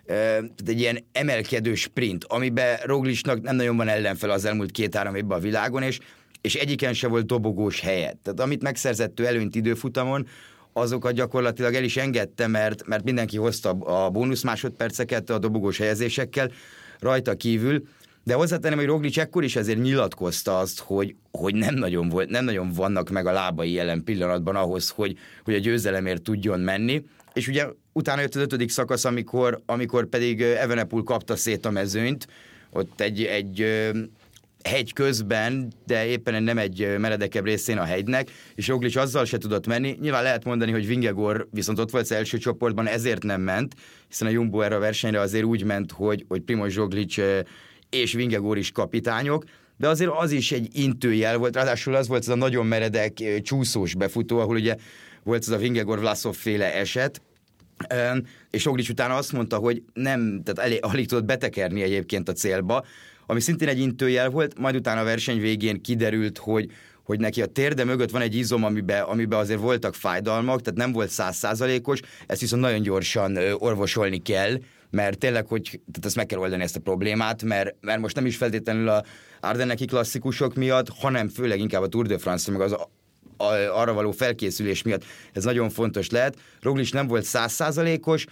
tehát 0.05 0.51
egy 0.65 0.79
ilyen 0.79 1.05
emelkedő 1.11 1.75
sprint, 1.75 2.23
amiben 2.23 2.77
Roglicsnak 2.83 3.41
nem 3.41 3.55
nagyon 3.55 3.77
van 3.77 3.87
ellenfel 3.87 4.29
az 4.29 4.45
elmúlt 4.45 4.71
két-három 4.71 5.15
évben 5.15 5.37
a 5.37 5.41
világon, 5.41 5.81
és 5.81 5.99
és 6.43 6.55
egyiken 6.55 6.93
se 6.93 7.07
volt 7.07 7.25
dobogós 7.25 7.79
helye. 7.79 8.17
Tehát 8.23 8.39
amit 8.39 8.61
megszerzett 8.61 9.19
ő 9.19 9.25
előnyt 9.25 9.55
időfutamon, 9.55 10.27
azokat 10.73 11.13
gyakorlatilag 11.13 11.73
el 11.73 11.83
is 11.83 11.97
engedte, 11.97 12.47
mert, 12.47 12.87
mert 12.87 13.03
mindenki 13.03 13.37
hozta 13.37 13.69
a 13.69 14.09
bónusz 14.09 14.41
másodperceket 14.41 15.29
a 15.29 15.39
dobogós 15.39 15.77
helyezésekkel 15.77 16.51
rajta 16.99 17.35
kívül, 17.35 17.83
de 18.23 18.33
hozzátenem, 18.33 18.77
hogy 18.77 18.87
Roglic 18.87 19.17
ekkor 19.17 19.43
is 19.43 19.55
ezért 19.55 19.81
nyilatkozta 19.81 20.59
azt, 20.59 20.79
hogy, 20.79 21.15
hogy 21.31 21.55
nem, 21.55 21.75
nagyon 21.75 22.09
volt, 22.09 22.29
nem 22.29 22.45
nagyon 22.45 22.71
vannak 22.71 23.09
meg 23.09 23.25
a 23.25 23.31
lábai 23.31 23.71
jelen 23.71 24.03
pillanatban 24.03 24.55
ahhoz, 24.55 24.89
hogy, 24.89 25.17
hogy 25.43 25.53
a 25.53 25.59
győzelemért 25.59 26.21
tudjon 26.21 26.59
menni. 26.59 27.05
És 27.33 27.47
ugye 27.47 27.67
utána 27.91 28.21
jött 28.21 28.35
az 28.35 28.41
ötödik 28.41 28.69
szakasz, 28.69 29.05
amikor, 29.05 29.61
amikor 29.65 30.05
pedig 30.05 30.41
Evenepul 30.41 31.03
kapta 31.03 31.35
szét 31.35 31.65
a 31.65 31.71
mezőnyt, 31.71 32.27
ott 32.69 33.01
egy, 33.01 33.23
egy 33.23 33.65
hegy 34.63 34.93
közben, 34.93 35.73
de 35.85 36.05
éppen 36.05 36.43
nem 36.43 36.57
egy 36.57 36.95
meredekebb 36.97 37.45
részén 37.45 37.77
a 37.77 37.83
hegynek, 37.83 38.31
és 38.55 38.67
Roglic 38.67 38.95
azzal 38.95 39.25
se 39.25 39.37
tudott 39.37 39.67
menni. 39.67 39.97
Nyilván 40.01 40.23
lehet 40.23 40.43
mondani, 40.43 40.71
hogy 40.71 40.87
Vingegor 40.87 41.47
viszont 41.51 41.79
ott 41.79 41.91
volt 41.91 42.03
az 42.03 42.11
első 42.11 42.37
csoportban, 42.37 42.87
ezért 42.87 43.23
nem 43.23 43.41
ment, 43.41 43.75
hiszen 44.07 44.27
a 44.27 44.31
Jumbo 44.31 44.61
erre 44.61 44.75
a 44.75 44.79
versenyre 44.79 45.19
azért 45.19 45.45
úgy 45.45 45.63
ment, 45.63 45.91
hogy, 45.91 46.25
hogy 46.27 46.41
Primoz 46.41 46.75
Roglic 46.75 47.15
és 47.89 48.13
Vingegor 48.13 48.57
is 48.57 48.71
kapitányok, 48.71 49.43
de 49.77 49.87
azért 49.87 50.11
az 50.17 50.31
is 50.31 50.51
egy 50.51 50.69
intőjel 50.71 51.37
volt, 51.37 51.55
ráadásul 51.55 51.95
az 51.95 52.07
volt 52.07 52.21
az 52.21 52.29
a 52.29 52.35
nagyon 52.35 52.65
meredek 52.65 53.41
csúszós 53.41 53.95
befutó, 53.95 54.39
ahol 54.39 54.55
ugye 54.55 54.75
volt 55.23 55.41
az 55.41 55.49
a 55.49 55.57
Vingegor 55.57 55.99
Vlasov 55.99 56.35
féle 56.35 56.73
eset, 56.73 57.21
és 58.49 58.65
Roglic 58.65 58.89
utána 58.89 59.15
azt 59.15 59.31
mondta, 59.31 59.57
hogy 59.57 59.83
nem, 59.93 60.41
tehát 60.43 60.69
elég, 60.69 60.79
alig 60.85 61.07
tudott 61.07 61.25
betekerni 61.25 61.81
egyébként 61.81 62.29
a 62.29 62.33
célba, 62.33 62.85
ami 63.33 63.41
szintén 63.41 63.67
egy 63.67 63.79
intőjel 63.79 64.29
volt, 64.29 64.59
majd 64.59 64.75
utána 64.75 64.99
a 64.99 65.03
verseny 65.03 65.39
végén 65.39 65.81
kiderült, 65.81 66.37
hogy, 66.37 66.71
hogy 67.03 67.19
neki 67.19 67.41
a 67.41 67.45
térde 67.45 67.83
mögött 67.83 68.09
van 68.09 68.21
egy 68.21 68.35
izom, 68.35 68.63
amiben, 68.63 69.01
amiben 69.03 69.39
azért 69.39 69.59
voltak 69.59 69.95
fájdalmak, 69.95 70.61
tehát 70.61 70.79
nem 70.79 70.91
volt 70.91 71.09
százszázalékos, 71.09 71.99
ezt 72.27 72.41
viszont 72.41 72.61
nagyon 72.61 72.81
gyorsan 72.81 73.37
orvosolni 73.57 74.21
kell, 74.21 74.57
mert 74.89 75.17
tényleg, 75.17 75.47
hogy 75.47 75.63
tehát 75.63 76.05
ezt 76.05 76.15
meg 76.15 76.25
kell 76.25 76.39
oldani 76.39 76.63
ezt 76.63 76.75
a 76.75 76.79
problémát, 76.79 77.43
mert, 77.43 77.75
mert 77.81 77.99
most 77.99 78.15
nem 78.15 78.25
is 78.25 78.35
feltétlenül 78.35 78.89
a 78.89 79.03
Ardenneki 79.39 79.85
klasszikusok 79.85 80.55
miatt, 80.55 80.89
hanem 80.89 81.27
főleg 81.27 81.59
inkább 81.59 81.81
a 81.81 81.87
Tour 81.87 82.05
de 82.05 82.17
France, 82.17 82.51
meg 82.51 82.61
az 82.61 82.75
arra 83.71 83.93
való 83.93 84.11
felkészülés 84.11 84.81
miatt 84.81 85.03
ez 85.33 85.43
nagyon 85.43 85.69
fontos 85.69 86.09
lehet. 86.09 86.37
Roglic 86.61 86.91
nem 86.91 87.07
volt 87.07 87.23
százszázalékos, 87.23 88.25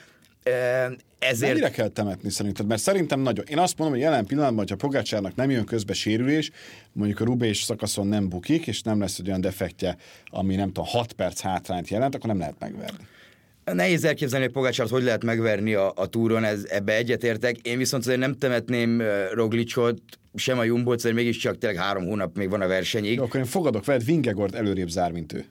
ezért... 1.20 1.52
Mennyire 1.52 1.70
kell 1.70 1.88
temetni 1.88 2.30
szerinted? 2.30 2.68
Mert 2.68 2.82
szerintem 2.82 3.20
nagyon. 3.20 3.46
Én 3.48 3.58
azt 3.58 3.78
mondom, 3.78 3.98
hogy 3.98 4.06
jelen 4.06 4.26
pillanatban, 4.26 4.60
hogyha 4.60 4.76
Pogácsárnak 4.76 5.36
nem 5.36 5.50
jön 5.50 5.66
közbe 5.66 5.94
sérülés, 5.94 6.52
mondjuk 6.92 7.20
a 7.20 7.24
Rubés 7.24 7.64
szakaszon 7.64 8.08
nem 8.08 8.30
bukik, 8.30 8.68
és 8.68 8.82
nem 8.82 9.00
lesz 9.00 9.20
egy 9.20 9.28
olyan 9.28 9.42
defektje, 9.42 9.98
ami 10.26 10.56
nem 10.56 10.68
tudom, 10.68 10.86
6 10.86 11.14
perc 11.14 11.42
hátrányt 11.42 11.90
jelent, 11.90 12.16
akkor 12.16 12.30
nem 12.30 12.40
lehet 12.40 12.56
megverni. 12.60 13.08
Nehéz 13.64 14.04
elképzelni, 14.04 14.46
hogy 14.46 14.54
Pogácsát 14.54 14.90
hogy 14.90 15.04
lehet 15.04 15.24
megverni 15.24 15.74
a, 15.74 15.94
a 15.96 16.08
túron, 16.08 16.44
ez, 16.44 16.66
ebbe 16.70 16.96
egyetértek. 16.96 17.58
Én 17.58 17.78
viszont 17.78 18.04
azért 18.04 18.20
nem 18.20 18.38
temetném 18.38 19.04
Roglicot, 19.34 20.02
sem 20.36 20.60
a 20.60 20.64
Jumbo-t, 20.64 20.98
azért 20.98 21.16
mégiscsak 21.16 21.58
tényleg 21.58 21.82
három 21.82 22.06
hónap 22.06 22.38
még 22.38 22.50
van 22.50 22.62
a 22.62 22.68
versenyig. 22.68 23.16
Jó, 23.16 23.24
akkor 23.24 23.40
én 23.40 23.46
fogadok 23.46 23.86
veled, 23.86 24.06
Vingegord 24.06 24.56
előrébb 24.56 24.90
zár, 24.90 25.12
mint 25.12 25.34
ő. 25.34 25.46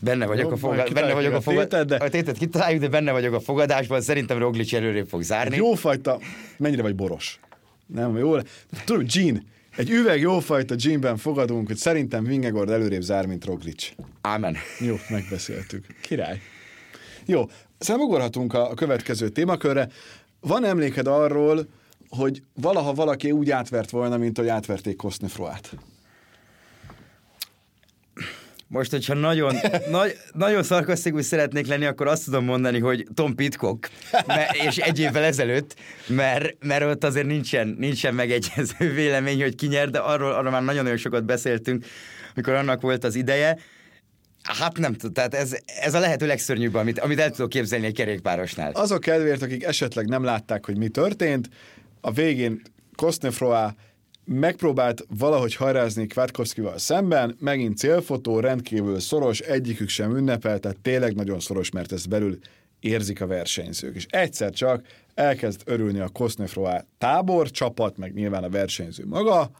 Benne 0.00 0.26
vagyok, 0.26 0.52
a, 0.52 0.56
fogad... 0.56 0.92
benne 0.92 1.12
vagyok 1.14 1.34
a, 1.34 1.40
fogad... 1.40 1.68
tétet, 1.68 1.86
de... 1.86 1.96
a 1.96 2.08
tétet 2.08 2.38
kitaláljuk, 2.38 2.80
de 2.80 2.88
benne 2.88 3.12
vagyok 3.12 3.34
a 3.34 3.40
fogadásban, 3.40 4.00
szerintem 4.00 4.38
Roglic 4.38 4.72
előrébb 4.72 5.08
fog 5.08 5.22
zárni. 5.22 5.56
Jófajta, 5.56 6.18
mennyire 6.56 6.82
vagy 6.82 6.94
boros? 6.94 7.40
Nem, 7.86 8.16
jó. 8.16 8.36
Tudom, 8.84 9.04
Jean, 9.08 9.46
egy 9.76 9.90
üveg 9.90 10.20
jófajta 10.20 10.74
ginben 10.74 11.16
fogadunk, 11.16 11.66
hogy 11.66 11.76
szerintem 11.76 12.24
Vingegord 12.24 12.70
előrébb 12.70 13.02
zár, 13.02 13.26
mint 13.26 13.44
Roglic. 13.44 13.88
Ámen. 14.20 14.56
Jó, 14.78 14.96
megbeszéltük. 15.08 15.86
Király. 16.02 16.40
Jó, 17.26 17.50
szerintem 17.78 18.10
ugorhatunk 18.10 18.54
a, 18.54 18.70
a 18.70 18.74
következő 18.74 19.28
témakörre. 19.28 19.88
Van 20.40 20.64
emléked 20.64 21.06
arról, 21.06 21.66
hogy 22.08 22.42
valaha 22.54 22.92
valaki 22.92 23.30
úgy 23.30 23.50
átvert 23.50 23.90
volna, 23.90 24.16
mint 24.16 24.38
hogy 24.38 24.48
átverték 24.48 24.96
Kosznefroát? 24.96 25.74
Most, 28.70 28.90
hogyha 28.90 29.14
nagyon, 29.14 29.54
nagy, 29.90 30.16
nagyon 30.32 30.62
szarkasztikus 30.62 31.24
szeretnék 31.24 31.66
lenni, 31.66 31.84
akkor 31.84 32.06
azt 32.06 32.24
tudom 32.24 32.44
mondani, 32.44 32.78
hogy 32.78 33.06
Tom 33.14 33.34
Pitcock, 33.34 33.90
mert, 34.26 34.54
és 34.54 34.76
egy 34.76 34.98
évvel 34.98 35.22
ezelőtt, 35.22 35.74
mert, 36.06 36.64
mert 36.64 36.84
ott 36.84 37.04
azért 37.04 37.26
nincsen, 37.26 37.74
nincsen 37.78 38.14
megegyező 38.14 38.92
vélemény, 38.94 39.42
hogy 39.42 39.54
ki 39.54 39.66
nyer, 39.66 39.90
de 39.90 39.98
arról, 39.98 40.32
arról 40.32 40.50
már 40.50 40.62
nagyon-nagyon 40.62 40.98
sokat 40.98 41.24
beszéltünk, 41.24 41.84
mikor 42.34 42.54
annak 42.54 42.80
volt 42.80 43.04
az 43.04 43.14
ideje. 43.14 43.58
Hát 44.42 44.78
nem 44.78 44.92
tudom, 44.92 45.12
tehát 45.12 45.34
ez, 45.34 45.56
ez 45.80 45.94
a 45.94 45.98
lehető 45.98 46.26
legszörnyűbb, 46.26 46.74
amit, 46.74 46.98
amit 46.98 47.20
el 47.20 47.30
tudok 47.30 47.48
képzelni 47.48 47.86
egy 47.86 47.94
kerékpárosnál. 47.94 48.70
Azok 48.72 49.00
kedvéért, 49.00 49.42
akik 49.42 49.64
esetleg 49.64 50.06
nem 50.06 50.24
látták, 50.24 50.66
hogy 50.66 50.76
mi 50.76 50.88
történt, 50.88 51.48
a 52.00 52.12
végén 52.12 52.62
Kostnefroa 52.96 53.74
megpróbált 54.32 55.04
valahogy 55.18 55.54
hajrázni 55.54 56.06
Kwiatkowskival 56.06 56.78
szemben, 56.78 57.36
megint 57.40 57.76
célfotó, 57.76 58.40
rendkívül 58.40 59.00
szoros, 59.00 59.40
egyikük 59.40 59.88
sem 59.88 60.16
ünnepel, 60.16 60.58
tehát 60.58 60.80
tényleg 60.80 61.14
nagyon 61.14 61.40
szoros, 61.40 61.70
mert 61.70 61.92
ezt 61.92 62.08
belül 62.08 62.38
érzik 62.80 63.20
a 63.20 63.26
versenyzők. 63.26 63.94
És 63.94 64.06
egyszer 64.10 64.50
csak 64.50 64.86
elkezd 65.14 65.62
örülni 65.64 65.98
a 65.98 66.08
Kostnefroa 66.08 66.84
tábor, 66.98 67.50
csapat, 67.50 67.96
meg 67.96 68.14
nyilván 68.14 68.44
a 68.44 68.48
versenyző 68.48 69.06
maga, 69.06 69.50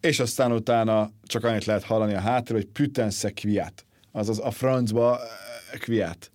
és 0.00 0.20
aztán 0.20 0.52
utána 0.52 1.10
csak 1.22 1.44
annyit 1.44 1.64
lehet 1.64 1.84
hallani 1.84 2.14
a 2.14 2.20
háttér, 2.20 2.56
hogy 2.56 2.66
pütensze 2.66 3.30
kviát, 3.30 3.84
azaz 4.12 4.38
a 4.38 4.50
francba 4.50 5.18
eh, 5.18 5.78
kviát. 5.78 6.30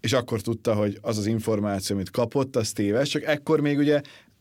És 0.00 0.12
akkor 0.12 0.40
tudta, 0.40 0.74
hogy 0.74 0.98
az 1.00 1.18
az 1.18 1.26
információ, 1.26 1.96
amit 1.96 2.10
kapott, 2.10 2.56
az 2.56 2.72
téves, 2.72 3.08
csak 3.08 3.22
ekkor 3.22 3.60
még 3.60 3.78
ugye 3.78 4.00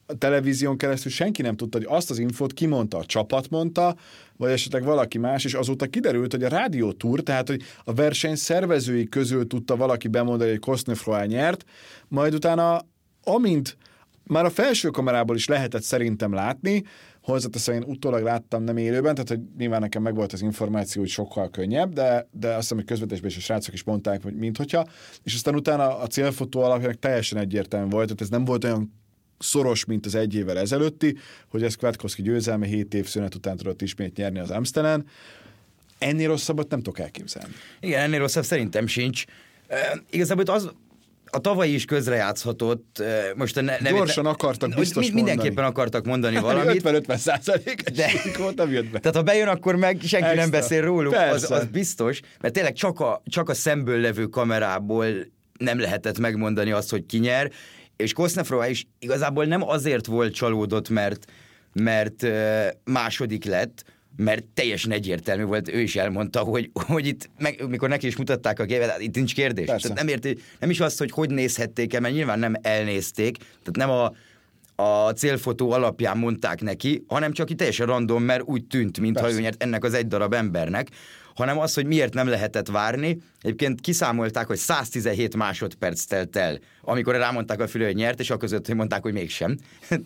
a 0.09 0.17
televízión 0.17 0.77
keresztül 0.77 1.11
senki 1.11 1.41
nem 1.41 1.55
tudta, 1.55 1.77
hogy 1.77 1.87
azt 1.89 2.09
az 2.09 2.19
infót 2.19 2.53
kimondta, 2.53 2.97
a 2.97 3.05
csapat 3.05 3.49
mondta, 3.49 3.95
vagy 4.37 4.51
esetleg 4.51 4.83
valaki 4.83 5.17
más, 5.17 5.45
és 5.45 5.53
azóta 5.53 5.85
kiderült, 5.85 6.31
hogy 6.31 6.43
a 6.43 6.49
rádió 6.49 6.91
túr, 6.91 7.21
tehát 7.21 7.47
hogy 7.47 7.61
a 7.83 7.93
verseny 7.93 8.35
szervezői 8.35 9.07
közül 9.07 9.47
tudta 9.47 9.75
valaki 9.75 10.07
bemondani, 10.07 10.49
hogy 10.49 10.59
Kostnefroy 10.59 11.27
nyert, 11.27 11.65
majd 12.07 12.33
utána, 12.33 12.81
amint 13.23 13.77
már 14.23 14.45
a 14.45 14.49
felső 14.49 14.89
kamerából 14.89 15.35
is 15.35 15.47
lehetett 15.47 15.83
szerintem 15.83 16.33
látni, 16.33 16.83
hozzáteszem, 17.21 17.75
én 17.75 17.83
utólag 17.83 18.23
láttam 18.23 18.63
nem 18.63 18.77
élőben, 18.77 19.13
tehát 19.13 19.29
hogy 19.29 19.39
nyilván 19.57 19.81
nekem 19.81 20.01
meg 20.01 20.15
volt 20.15 20.33
az 20.33 20.41
információ, 20.41 21.01
hogy 21.01 21.11
sokkal 21.11 21.49
könnyebb, 21.49 21.93
de, 21.93 22.27
de 22.31 22.47
azt 22.47 22.59
hiszem, 22.59 22.77
hogy 22.77 22.85
közvetésben 22.85 23.29
is 23.29 23.37
a 23.37 23.39
srácok 23.39 23.73
is 23.73 23.83
mondták, 23.83 24.23
hogy 24.23 24.35
minthogyha, 24.35 24.87
és 25.23 25.33
aztán 25.33 25.55
utána 25.55 25.97
a 25.97 26.07
célfotó 26.07 26.61
alapján 26.61 26.99
teljesen 26.99 27.39
egyértelmű 27.39 27.89
volt, 27.89 28.05
tehát 28.05 28.21
ez 28.21 28.29
nem 28.29 28.45
volt 28.45 28.63
olyan 28.63 28.93
szoros, 29.39 29.85
mint 29.85 30.05
az 30.05 30.15
egy 30.15 30.35
évvel 30.35 30.57
ezelőtti, 30.57 31.17
hogy 31.47 31.63
ez 31.63 31.75
Kwiatkowski 31.75 32.21
győzelme 32.21 32.65
7 32.65 32.93
év 32.93 33.07
szünet 33.07 33.35
után 33.35 33.57
tudott 33.57 33.81
ismét 33.81 34.15
nyerni 34.15 34.39
az 34.39 34.49
Amstelen. 34.49 35.05
Ennél 35.97 36.27
rosszabbat 36.27 36.69
nem 36.69 36.81
tudok 36.81 36.99
elképzelni. 36.99 37.53
Igen, 37.79 38.01
ennél 38.01 38.19
rosszabb 38.19 38.43
szerintem 38.43 38.87
sincs. 38.87 39.23
E, 39.67 40.01
igazából 40.09 40.43
az, 40.43 40.69
a 41.31 41.39
tavalyi 41.39 41.73
is 41.73 41.85
közrejátszhatott. 41.85 43.03
Most 43.35 43.57
a 43.57 43.61
nevét, 43.61 43.89
Gyorsan 43.89 44.25
akartak 44.25 44.73
biztos 44.75 45.07
mi, 45.07 45.13
Mindenképpen 45.13 45.63
mondani. 45.63 45.67
akartak 45.67 46.05
mondani 46.05 46.39
valamit. 46.39 46.81
50-50 46.85 47.17
százalék 47.17 47.81
de, 47.89 48.11
volt, 48.37 48.55
nem 48.55 48.71
jött 48.71 48.89
be. 48.89 48.99
Tehát 48.99 49.15
ha 49.15 49.23
bejön, 49.23 49.47
akkor 49.47 49.75
meg 49.75 49.99
senki 50.01 50.25
Extra. 50.25 50.41
nem 50.41 50.51
beszél 50.51 50.81
róluk, 50.81 51.13
az, 51.13 51.51
az 51.51 51.65
biztos. 51.65 52.19
Mert 52.41 52.53
tényleg 52.53 52.73
csak 52.73 52.99
a, 52.99 53.21
csak 53.25 53.49
a 53.49 53.53
szemből 53.53 53.99
levő 53.99 54.25
kamerából 54.25 55.05
nem 55.57 55.79
lehetett 55.79 56.19
megmondani 56.19 56.71
azt, 56.71 56.89
hogy 56.89 57.05
ki 57.05 57.17
nyer, 57.17 57.51
és 58.01 58.13
Kosznefrova 58.13 58.67
is 58.67 58.87
igazából 58.99 59.45
nem 59.45 59.67
azért 59.67 60.05
volt 60.05 60.33
csalódott, 60.33 60.89
mert, 60.89 61.31
mert 61.73 62.25
második 62.83 63.45
lett, 63.45 63.83
mert 64.15 64.43
teljesen 64.53 64.91
egyértelmű 64.91 65.43
volt, 65.43 65.67
ő 65.67 65.79
is 65.79 65.95
elmondta, 65.95 66.39
hogy, 66.39 66.69
hogy 66.73 67.07
itt, 67.07 67.29
meg, 67.37 67.67
mikor 67.67 67.89
neki 67.89 68.07
is 68.07 68.15
mutatták 68.15 68.59
a 68.59 68.65
képet, 68.65 68.89
hát 68.89 69.01
itt 69.01 69.15
nincs 69.15 69.33
kérdés. 69.33 69.65
Tehát 69.65 69.93
nem, 69.93 70.07
érti, 70.07 70.37
nem 70.59 70.69
is 70.69 70.79
azt, 70.79 70.97
hogy 70.97 71.11
hogy 71.11 71.29
nézhették 71.29 71.93
el, 71.93 72.01
mert 72.01 72.13
nyilván 72.13 72.39
nem 72.39 72.53
elnézték, 72.61 73.37
tehát 73.37 73.75
nem 73.75 73.89
a, 73.89 74.13
a 74.83 75.11
célfotó 75.11 75.71
alapján 75.71 76.17
mondták 76.17 76.61
neki, 76.61 77.03
hanem 77.07 77.31
csak 77.31 77.49
itt 77.49 77.57
teljesen 77.57 77.85
random, 77.85 78.23
mert 78.23 78.43
úgy 78.45 78.65
tűnt, 78.65 78.99
mintha 78.99 79.31
ő 79.31 79.39
nyert 79.39 79.63
ennek 79.63 79.83
az 79.83 79.93
egy 79.93 80.07
darab 80.07 80.33
embernek 80.33 80.87
hanem 81.39 81.59
az, 81.59 81.73
hogy 81.73 81.85
miért 81.85 82.13
nem 82.13 82.27
lehetett 82.27 82.67
várni. 82.67 83.17
Egyébként 83.41 83.81
kiszámolták, 83.81 84.47
hogy 84.47 84.57
117 84.57 85.35
másodperc 85.35 86.03
telt 86.03 86.35
el, 86.35 86.59
amikor 86.81 87.15
rámondták 87.15 87.59
a 87.59 87.67
fülő, 87.67 87.85
hogy 87.85 87.95
nyert, 87.95 88.19
és 88.19 88.29
a 88.29 88.37
között, 88.37 88.65
hogy 88.65 88.75
mondták, 88.75 89.01
hogy 89.01 89.13
mégsem. 89.13 89.57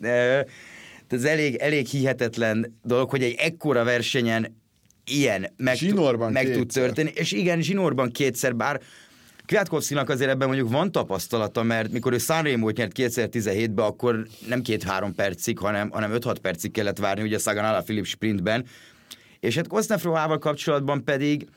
ez 1.09 1.23
elég, 1.23 1.55
elég 1.55 1.87
hihetetlen 1.87 2.79
dolog, 2.83 3.09
hogy 3.09 3.23
egy 3.23 3.35
ekkora 3.39 3.83
versenyen 3.83 4.61
ilyen 5.05 5.53
meg, 5.57 5.77
meg 6.31 6.51
tud 6.51 6.67
történni. 6.67 7.11
És 7.15 7.31
igen, 7.31 7.61
zsinórban 7.61 8.11
kétszer, 8.11 8.55
bár 8.55 8.81
Kwiatkowskinak 9.47 10.09
azért 10.09 10.29
ebben 10.29 10.47
mondjuk 10.47 10.71
van 10.71 10.91
tapasztalata, 10.91 11.63
mert 11.63 11.91
mikor 11.91 12.13
ő 12.13 12.17
Sanremo-t 12.17 12.77
nyert 12.77 12.91
2017-ben, 12.95 13.85
akkor 13.85 14.27
nem 14.47 14.61
két-három 14.61 15.15
percig, 15.15 15.57
hanem, 15.57 15.89
hanem 15.89 16.11
5-6 16.13 16.35
percig 16.41 16.71
kellett 16.71 16.97
várni, 16.97 17.23
ugye 17.23 17.37
Sagan 17.37 17.83
Philip 17.83 18.05
sprintben, 18.05 18.65
és 19.43 19.55
hát 19.55 19.67
Kosznefrohával 19.67 20.37
kapcsolatban 20.37 21.03
pedig 21.03 21.47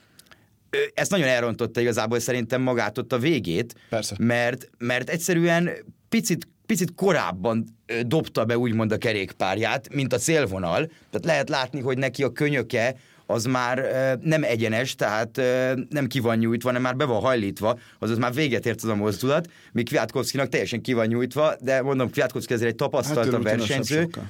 ezt 0.93 1.11
nagyon 1.11 1.27
elrontotta 1.27 1.81
igazából 1.81 2.19
szerintem 2.19 2.61
magát 2.61 2.97
ott 2.97 3.13
a 3.13 3.17
végét, 3.17 3.75
Persze. 3.89 4.15
Mert, 4.19 4.69
mert 4.77 5.09
egyszerűen 5.09 5.69
picit 6.09 6.47
picit 6.65 6.95
korábban 6.95 7.65
dobta 8.05 8.45
be 8.45 8.57
úgymond 8.57 8.91
a 8.91 8.97
kerékpárját, 8.97 9.93
mint 9.93 10.13
a 10.13 10.17
célvonal. 10.17 10.85
Tehát 10.85 11.25
lehet 11.25 11.49
látni, 11.49 11.81
hogy 11.81 11.97
neki 11.97 12.23
a 12.23 12.31
könyöke 12.31 12.95
az 13.25 13.45
már 13.45 13.79
nem 14.21 14.43
egyenes, 14.43 14.95
tehát 14.95 15.41
nem 15.89 16.07
ki 16.07 16.19
van 16.19 16.37
nyújtva, 16.37 16.67
hanem 16.67 16.81
már 16.81 16.95
be 16.95 17.05
van 17.05 17.21
hajlítva, 17.21 17.79
azaz 17.99 18.17
már 18.17 18.33
véget 18.33 18.65
ért 18.65 18.83
az 18.83 18.89
a 18.89 18.95
mozdulat, 18.95 19.49
míg 19.71 19.87
Kwiatkowskinak 19.87 20.49
teljesen 20.49 20.81
ki 20.81 20.93
van 20.93 21.05
nyújtva, 21.05 21.55
de 21.59 21.81
mondom, 21.81 22.11
Kwiatkowski 22.11 22.53
ezért 22.53 22.69
egy 22.69 22.75
tapasztalt 22.75 23.31
hát, 23.31 23.43
versenyző. 23.43 24.01
Sokkal 24.01 24.29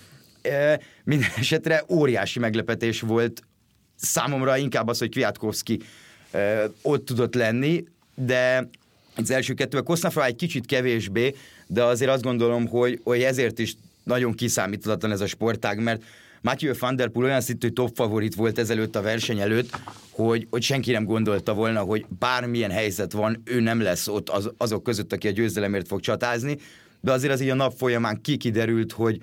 minden 1.04 1.30
esetre 1.38 1.84
óriási 1.90 2.40
meglepetés 2.40 3.02
volt. 3.02 3.42
Számomra 3.96 4.58
inkább 4.58 4.88
az, 4.88 5.00
hogy 5.00 5.12
Kwiatkowski 5.12 5.80
ott 6.82 7.06
tudott 7.06 7.36
lenni, 7.36 7.84
de 8.16 8.70
az 9.16 9.32
első 9.32 9.54
kettő, 9.54 9.78
a 9.78 9.82
Kosznafra 9.82 10.26
egy 10.26 10.36
kicsit 10.36 10.66
kevésbé, 10.66 11.36
de 11.68 11.84
azért 11.84 12.12
azt 12.12 12.24
gondolom, 12.24 12.68
hogy, 12.68 13.00
hogy 13.04 13.22
ezért 13.22 13.60
is 13.60 13.76
nagyon 14.04 14.34
kiszámíthatatlan 14.34 15.12
ez 15.12 15.22
a 15.22 15.28
sportág, 15.28 15.80
mert 15.80 16.04
Matthew 16.42 16.74
van 16.80 16.96
der 16.96 17.10
Poel 17.10 17.26
olyan 17.26 17.42
szintű 17.42 17.70
top 17.70 17.96
favorit 17.96 18.36
volt 18.36 18.58
ezelőtt 18.58 18.96
a 18.96 19.02
verseny 19.02 19.40
előtt, 19.40 19.80
hogy, 20.10 20.48
hogy 20.50 20.62
senki 20.62 20.92
nem 20.92 21.06
gondolta 21.06 21.54
volna, 21.54 21.82
hogy 21.82 22.06
bármilyen 22.20 22.72
helyzet 22.72 23.12
van, 23.12 23.42
ő 23.46 23.60
nem 23.60 23.82
lesz 23.82 24.08
ott 24.08 24.30
az, 24.30 24.52
azok 24.58 24.84
között, 24.84 25.14
aki 25.14 25.28
a 25.28 25.32
győzelemért 25.32 25.88
fog 25.88 26.00
csatázni, 26.00 26.58
de 27.02 27.12
azért 27.12 27.34
az 27.34 27.42
így 27.42 27.50
a 27.50 27.56
nap 27.56 27.74
folyamán 27.78 28.22
kikiderült, 28.22 28.92
hogy, 28.92 29.22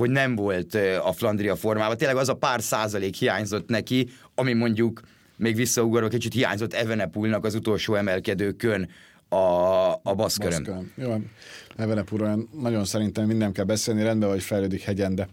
hogy 0.00 0.10
nem 0.10 0.34
volt 0.34 0.74
a 1.04 1.12
Flandria 1.12 1.56
formában. 1.56 1.96
Tényleg 1.96 2.16
az 2.16 2.28
a 2.28 2.34
pár 2.34 2.62
százalék 2.62 3.14
hiányzott 3.14 3.68
neki, 3.68 4.08
ami 4.34 4.52
mondjuk 4.52 5.00
még 5.36 5.56
visszaugorva 5.56 6.08
kicsit 6.08 6.32
hiányzott 6.32 6.72
Evenepulnak 6.72 7.44
az 7.44 7.54
utolsó 7.54 7.94
emelkedőkön 7.94 8.88
a, 9.28 9.36
a 10.02 10.14
baszkörön. 10.14 10.62
baszkörön. 10.62 10.92
Jó, 10.96 11.16
Evenepulról 11.76 12.48
nagyon 12.60 12.84
szerintem 12.84 13.26
minden 13.26 13.52
kell 13.52 13.64
beszélni, 13.64 14.02
rendben 14.02 14.28
vagy 14.28 14.42
fejlődik 14.42 14.80
hegyen, 14.80 15.14
de 15.14 15.28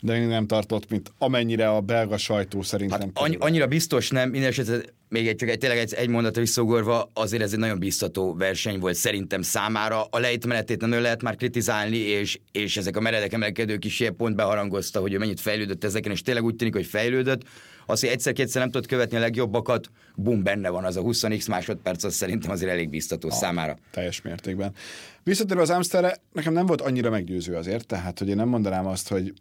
de 0.00 0.16
én 0.16 0.26
nem 0.26 0.46
tartott, 0.46 0.90
mint 0.90 1.12
amennyire 1.18 1.68
a 1.70 1.80
belga 1.80 2.16
sajtó 2.16 2.62
szerintem. 2.62 3.00
Hát 3.00 3.10
annyi, 3.14 3.36
annyira 3.38 3.66
biztos 3.66 4.10
nem, 4.10 4.30
minden 4.30 4.48
esetre 4.48 4.80
még 5.08 5.28
egy, 5.28 5.36
csak 5.36 5.48
egy, 5.48 5.58
tényleg 5.58 5.78
egy, 5.78 5.94
egy 5.94 6.08
mondatra 6.08 6.40
visszaugorva, 6.40 7.10
azért 7.12 7.42
ez 7.42 7.52
egy 7.52 7.58
nagyon 7.58 7.78
biztató 7.78 8.34
verseny 8.34 8.78
volt 8.78 8.94
szerintem 8.94 9.42
számára. 9.42 10.04
A 10.04 10.18
lejtmenetét 10.18 10.80
nem 10.80 11.00
lehet 11.00 11.22
már 11.22 11.36
kritizálni, 11.36 11.96
és, 11.96 12.38
és 12.52 12.76
ezek 12.76 12.96
a 12.96 13.00
meredek 13.00 13.32
emelkedők 13.32 13.84
is 13.84 14.00
ilyen 14.00 14.16
pont 14.16 14.36
beharangozta, 14.36 15.00
hogy 15.00 15.12
ő 15.12 15.18
mennyit 15.18 15.40
fejlődött 15.40 15.84
ezeken, 15.84 16.12
és 16.12 16.22
tényleg 16.22 16.44
úgy 16.44 16.56
tűnik, 16.56 16.74
hogy 16.74 16.86
fejlődött. 16.86 17.42
Az, 17.86 18.00
hogy 18.00 18.08
egyszer-kétszer 18.08 18.60
nem 18.62 18.70
tudott 18.70 18.88
követni 18.88 19.16
a 19.16 19.20
legjobbakat, 19.20 19.90
bum, 20.14 20.42
benne 20.42 20.68
van 20.68 20.84
az 20.84 20.96
a 20.96 21.02
20x 21.02 21.48
másodperc, 21.48 22.04
az 22.04 22.14
szerintem 22.14 22.50
azért 22.50 22.70
elég 22.70 22.88
biztató 22.88 23.28
a, 23.28 23.32
számára. 23.32 23.78
Teljes 23.90 24.22
mértékben. 24.22 24.74
Visszatérve 25.22 25.62
az 25.62 25.70
Amsterre, 25.70 26.16
nekem 26.32 26.52
nem 26.52 26.66
volt 26.66 26.80
annyira 26.80 27.10
meggyőző 27.10 27.54
azért, 27.54 27.86
tehát 27.86 28.18
hogy 28.18 28.28
én 28.28 28.36
nem 28.36 28.48
mondanám 28.48 28.86
azt, 28.86 29.08
hogy 29.08 29.32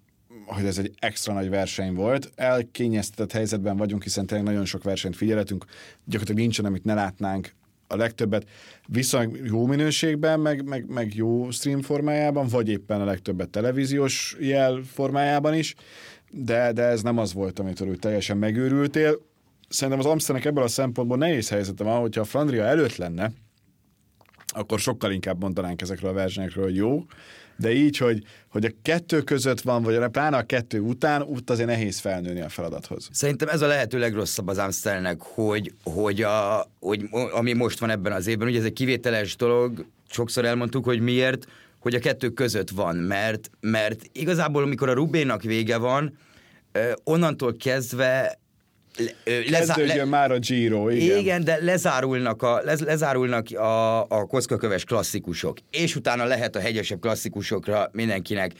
hogy 0.48 0.66
ez 0.66 0.78
egy 0.78 0.94
extra 1.00 1.34
nagy 1.34 1.50
verseny 1.50 1.94
volt. 1.94 2.32
Elkényeztetett 2.36 3.32
helyzetben 3.32 3.78
vagyunk, 3.78 4.04
hiszen 4.04 4.26
tényleg 4.26 4.48
nagyon 4.48 4.66
sok 4.66 4.84
versenyt 4.84 5.16
figyeletünk, 5.16 5.66
gyakorlatilag 6.06 6.42
nincsen, 6.42 6.66
amit 6.66 6.84
ne 6.84 6.94
látnánk 6.94 7.56
a 7.88 7.96
legtöbbet 7.96 8.48
viszonylag 8.88 9.46
jó 9.46 9.66
minőségben, 9.66 10.40
meg, 10.40 10.66
meg, 10.66 10.90
meg 10.90 11.16
jó 11.16 11.52
stream 11.52 11.82
formájában, 11.82 12.48
vagy 12.48 12.70
éppen 12.70 13.02
a 13.02 13.06
legtöbbet 13.06 13.50
televíziós 13.50 14.36
jel 14.40 14.82
formájában 14.86 15.54
is, 15.54 15.76
de, 16.32 16.72
de 16.72 16.84
ez 16.84 17.02
nem 17.02 17.18
az 17.18 17.34
volt, 17.34 17.60
amitől 17.60 17.88
úgy 17.88 18.00
teljesen 18.00 18.38
megőrültél. 18.38 19.18
Szerintem 19.70 20.00
az 20.00 20.12
Amsternek 20.12 20.46
ebből 20.46 20.64
a 20.64 20.68
szempontból 20.68 21.18
nehéz 21.18 21.50
helyzete 21.50 21.84
van, 21.84 22.00
hogyha 22.00 22.22
a 22.22 22.26
Flandria 22.26 22.64
előtt 22.64 22.96
lenne, 22.96 23.32
akkor 24.46 24.80
sokkal 24.80 25.12
inkább 25.12 25.42
mondanánk 25.42 25.82
ezekről 25.82 26.10
a 26.10 26.14
versenyekről, 26.14 26.64
hogy 26.64 26.76
jó, 26.76 27.06
de 27.58 27.72
így, 27.72 27.98
hogy, 27.98 28.24
hogy 28.48 28.66
a 28.66 28.70
kettő 28.82 29.22
között 29.22 29.62
van, 29.62 29.84
vagy 29.84 29.96
a 29.96 30.10
pláne 30.10 30.38
a 30.38 30.44
kettő 30.44 30.80
után, 30.80 31.22
ott 31.22 31.50
azért 31.50 31.68
nehéz 31.68 32.00
felnőni 32.00 32.42
a 32.42 32.50
feladathoz. 32.50 33.10
Szerintem 33.12 33.48
ez 33.48 33.62
a 33.62 33.68
lehető 33.68 34.00
legrosszabb 34.00 34.48
az 34.48 34.58
Amstelnek, 34.58 35.22
hogy, 35.22 35.74
hogy, 35.84 36.22
a, 36.22 36.68
hogy 36.80 37.10
ami 37.32 37.54
most 37.54 37.80
van 37.80 37.90
ebben 37.90 38.12
az 38.12 38.28
évben, 38.28 38.48
ugye 38.48 38.60
ez 38.60 38.66
egy 38.66 38.74
kivételes 38.74 39.36
dolog, 39.36 39.86
sokszor 40.10 40.46
elmondtuk, 40.46 40.86
hogy 40.86 41.00
miért, 41.00 41.46
hogy 41.80 41.96
a 41.96 42.00
kettő 42.00 42.30
között 42.30 42.70
van, 42.70 42.96
mert, 42.96 43.50
mert 43.60 44.10
igazából, 44.12 44.64
amikor 44.64 44.90
a 44.90 44.94
Rubénak 44.94 45.42
vége 45.42 45.78
van, 45.78 46.18
onnantól 47.04 47.56
kezdve 47.56 48.40
Kezdődjön 49.50 49.98
le, 49.98 50.06
már 50.06 50.32
a 50.32 50.40
Giro, 50.40 50.90
igen. 50.90 51.18
Igen, 51.18 51.44
de 51.44 51.58
lezárulnak 51.62 52.42
a, 52.42 52.62
lez, 52.64 52.80
lezárulnak 52.80 53.52
a, 53.52 54.02
a 54.02 54.26
koszkaköves 54.26 54.84
klasszikusok, 54.84 55.58
és 55.72 55.96
utána 55.96 56.26
lehet 56.26 56.56
a 56.56 56.60
hegyesebb 56.60 57.00
klasszikusokra 57.00 57.90
mindenkinek 57.92 58.52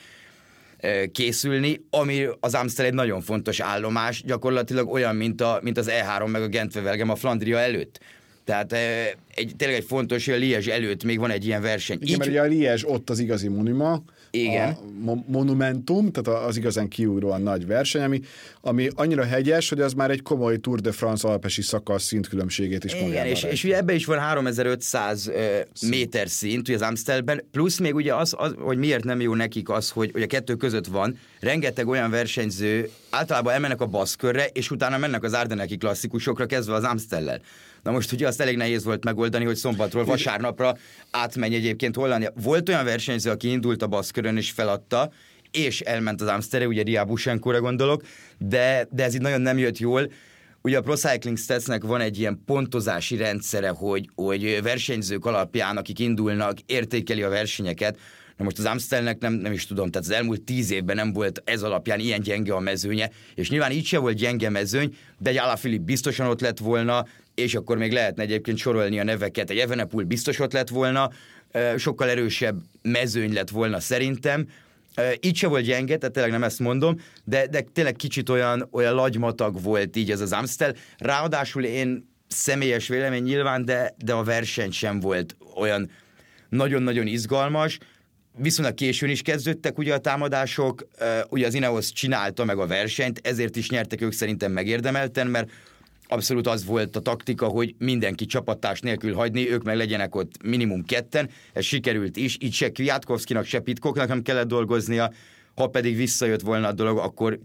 készülni, 1.12 1.82
ami 1.90 2.28
az 2.40 2.54
Amstel 2.54 2.86
egy 2.86 2.94
nagyon 2.94 3.22
fontos 3.22 3.60
állomás, 3.60 4.24
gyakorlatilag 4.24 4.92
olyan, 4.92 5.16
mint, 5.16 5.42
a, 5.42 5.60
mint 5.62 5.78
az 5.78 5.90
E3 5.92 6.32
meg 6.32 6.42
a 6.42 6.48
Gentvevelgem 6.48 7.10
a 7.10 7.16
Flandria 7.16 7.60
előtt. 7.60 8.00
Tehát 8.46 8.74
egy, 9.36 9.54
tényleg 9.58 9.78
egy 9.78 9.86
fontos, 9.86 10.26
hogy 10.26 10.34
a 10.34 10.38
Liège 10.38 10.74
előtt 10.74 11.04
még 11.04 11.20
van 11.20 11.30
egy 11.30 11.46
ilyen 11.46 11.62
verseny. 11.62 11.98
Igen, 12.02 12.10
Így... 12.10 12.18
mert 12.18 12.30
ugye 12.30 12.42
a 12.42 12.46
Liège 12.46 12.88
ott 12.88 13.10
az 13.10 13.20
igazi 13.20 13.48
monima, 13.48 14.04
igen. 14.32 14.78
a 15.06 15.14
monumentum, 15.28 16.12
tehát 16.12 16.44
az 16.44 16.58
igazán 16.58 16.88
kiugróan 16.88 17.42
nagy 17.42 17.68
verseny, 17.68 18.04
ami, 18.04 18.22
ami 18.62 18.88
annyira 18.96 19.26
hegyes, 19.26 19.70
hogy 19.70 19.82
az 19.82 19.94
már 19.94 20.12
egy 20.12 20.22
komoly 20.22 20.58
Tour 20.58 20.80
de 20.80 20.92
France 20.92 21.28
alpesi 21.28 21.62
szakasz 21.62 22.04
szintkülönbségét 22.04 22.84
is 22.84 22.94
Igen, 22.94 23.26
és, 23.26 23.44
és 23.44 23.64
ugye 23.64 23.78
ebbe 23.78 23.94
is 23.94 24.06
van 24.06 24.20
3500 24.20 25.28
uh, 25.28 25.36
méter 25.90 26.30
szint, 26.30 26.68
ugye 26.68 26.76
az 26.76 26.82
Amstelben, 26.82 27.44
plusz 27.52 27.78
még 27.78 27.96
ugye 27.96 28.16
az, 28.16 28.36
az, 28.38 28.56
hogy 28.60 28.78
miért 28.78 29.04
nem 29.04 29.22
jó 29.22 29.36
nekik 29.36 29.70
az, 29.70 29.90
hogy, 29.90 30.12
hogy 30.12 30.22
a 30.22 30.28
kettő 30.28 30.56
között 30.56 30.88
van, 30.88 31.18
rengeteg 31.40 31.88
olyan 31.88 32.10
versenyző 32.10 32.90
általában 33.10 33.54
elmennek 33.54 33.82
a 33.82 33.86
baszkörre, 33.86 34.46
és 34.46 34.72
utána 34.72 34.98
mennek 34.98 35.24
az 35.24 35.34
Ardeneki 35.34 35.78
klasszikusokra, 35.78 36.46
kezdve 36.46 36.74
az 36.74 36.84
Amstellel. 36.84 37.42
Na 37.88 37.94
most 37.94 38.12
ugye 38.12 38.28
azt 38.28 38.42
elég 38.42 38.58
nehéz 38.58 38.84
volt 38.84 39.04
megoldani, 39.04 39.46
hogy 39.46 39.56
szombatról 39.56 40.06
vasárnapra 40.06 40.78
átmenj 41.12 41.56
egyébként 41.56 41.96
Hollandia. 41.96 42.32
Volt 42.44 42.70
olyan 42.70 42.86
versenyző, 42.86 43.30
aki 43.30 43.52
indult 43.52 43.82
a 43.82 43.88
baszkörön 43.88 44.38
és 44.38 44.52
feladta, 44.52 45.12
és 45.52 45.82
elment 45.82 46.22
az 46.22 46.28
Amstere, 46.28 46.68
ugye 46.68 46.84
Ria 46.84 47.06
Busenkóra 47.06 47.62
gondolok, 47.62 48.02
de, 48.38 48.88
de 48.92 49.04
ez 49.04 49.16
így 49.16 49.22
nagyon 49.22 49.42
nem 49.42 49.58
jött 49.58 49.78
jól. 49.78 50.12
Ugye 50.62 50.78
a 50.78 50.82
Pro 50.82 50.96
Cycling 50.96 51.38
Statsnek 51.38 51.84
van 51.84 52.02
egy 52.02 52.20
ilyen 52.20 52.42
pontozási 52.46 53.18
rendszere, 53.18 53.70
hogy, 53.70 54.10
hogy 54.16 54.60
versenyzők 54.64 55.26
alapján, 55.26 55.78
akik 55.78 56.00
indulnak, 56.00 56.58
értékeli 56.66 57.24
a 57.24 57.30
versenyeket, 57.30 57.98
Na 58.38 58.44
most 58.44 58.58
az 58.58 58.66
Amstelnek 58.66 59.20
nem, 59.20 59.34
nem 59.34 59.52
is 59.52 59.66
tudom, 59.66 59.90
tehát 59.92 60.08
az 60.08 60.14
elmúlt 60.14 60.42
tíz 60.42 60.72
évben 60.72 60.96
nem 60.96 61.14
volt 61.14 61.42
ez 61.46 61.62
alapján 61.62 62.00
ilyen 62.00 62.22
gyenge 62.22 62.54
a 62.54 62.60
mezőnye, 62.60 63.10
és 63.36 63.50
nyilván 63.50 63.72
így 63.72 63.86
se 63.86 63.98
volt 63.98 64.18
gyenge 64.18 64.50
mezőny, 64.50 64.96
de 65.20 65.30
egy 65.30 65.38
Alaphilipp 65.38 65.86
biztosan 65.86 66.28
ott 66.28 66.42
lett 66.42 66.58
volna, 66.58 67.06
és 67.36 67.56
akkor 67.56 67.78
még 67.78 67.92
lehetne 67.92 68.24
egyébként 68.24 68.58
sorolni 68.58 69.00
a 69.00 69.04
neveket. 69.04 69.50
Egy 69.50 69.58
Evenepul 69.58 70.04
biztos 70.04 70.40
ott 70.40 70.54
lett 70.54 70.70
volna, 70.70 71.12
sokkal 71.78 72.10
erősebb 72.10 72.62
mezőny 72.82 73.34
lett 73.34 73.50
volna 73.50 73.80
szerintem, 73.80 74.48
így 75.20 75.36
se 75.36 75.48
volt 75.48 75.64
gyenge, 75.64 75.98
tehát 75.98 76.14
tényleg 76.14 76.32
nem 76.32 76.44
ezt 76.44 76.60
mondom, 76.60 77.00
de, 77.24 77.48
de 77.48 77.62
tényleg 77.74 77.96
kicsit 77.96 78.30
olyan, 78.30 78.68
olyan 78.72 78.94
lagymatag 78.94 79.62
volt 79.62 79.96
így 79.96 80.12
ez 80.12 80.22
az 80.22 80.32
Amstel. 80.32 80.76
Ráadásul 80.98 81.64
én 81.64 82.10
személyes 82.28 82.88
vélemény 82.88 83.24
nyilván, 83.24 83.66
de, 83.66 83.96
de 83.98 84.14
a 84.14 84.24
verseny 84.24 84.72
sem 84.72 85.00
volt 85.00 85.36
olyan 85.56 85.90
nagyon-nagyon 86.50 87.08
izgalmas 87.08 87.78
viszonylag 88.38 88.74
későn 88.74 89.10
is 89.10 89.22
kezdődtek 89.22 89.78
ugye 89.78 89.94
a 89.94 89.98
támadások, 89.98 90.88
ugye 91.30 91.48
az 91.48 91.54
Ineos 91.54 91.92
csinálta 91.92 92.46
meg 92.46 92.58
a 92.58 92.68
versenyt, 92.68 93.20
ezért 93.24 93.56
is 93.56 93.70
nyertek 93.70 94.02
ők 94.02 94.12
szerintem 94.12 94.52
megérdemelten, 94.52 95.28
mert 95.28 95.50
abszolút 96.08 96.48
az 96.48 96.66
volt 96.66 96.96
a 96.96 97.00
taktika, 97.00 97.48
hogy 97.48 97.76
mindenki 97.78 98.26
csapattárs 98.26 98.80
nélkül 98.80 99.14
hagyni, 99.14 99.52
ők 99.52 99.64
meg 99.64 99.76
legyenek 99.76 100.16
ott 100.16 100.44
minimum 100.44 100.86
ketten, 100.86 101.30
ez 101.54 101.64
sikerült 101.64 102.18
is, 102.18 102.38
így 102.40 102.54
se 102.54 102.72
Kwiatkowskinak, 102.72 103.46
se 103.46 103.60
Pitkoknak 103.60 104.08
nem 104.08 104.22
kellett 104.22 104.48
dolgoznia, 104.48 105.12
ha 105.56 105.68
pedig 105.68 105.96
visszajött 105.96 106.42
volna 106.42 106.68
a 106.68 106.74
dolog, 106.74 106.98
akkor 106.98 107.40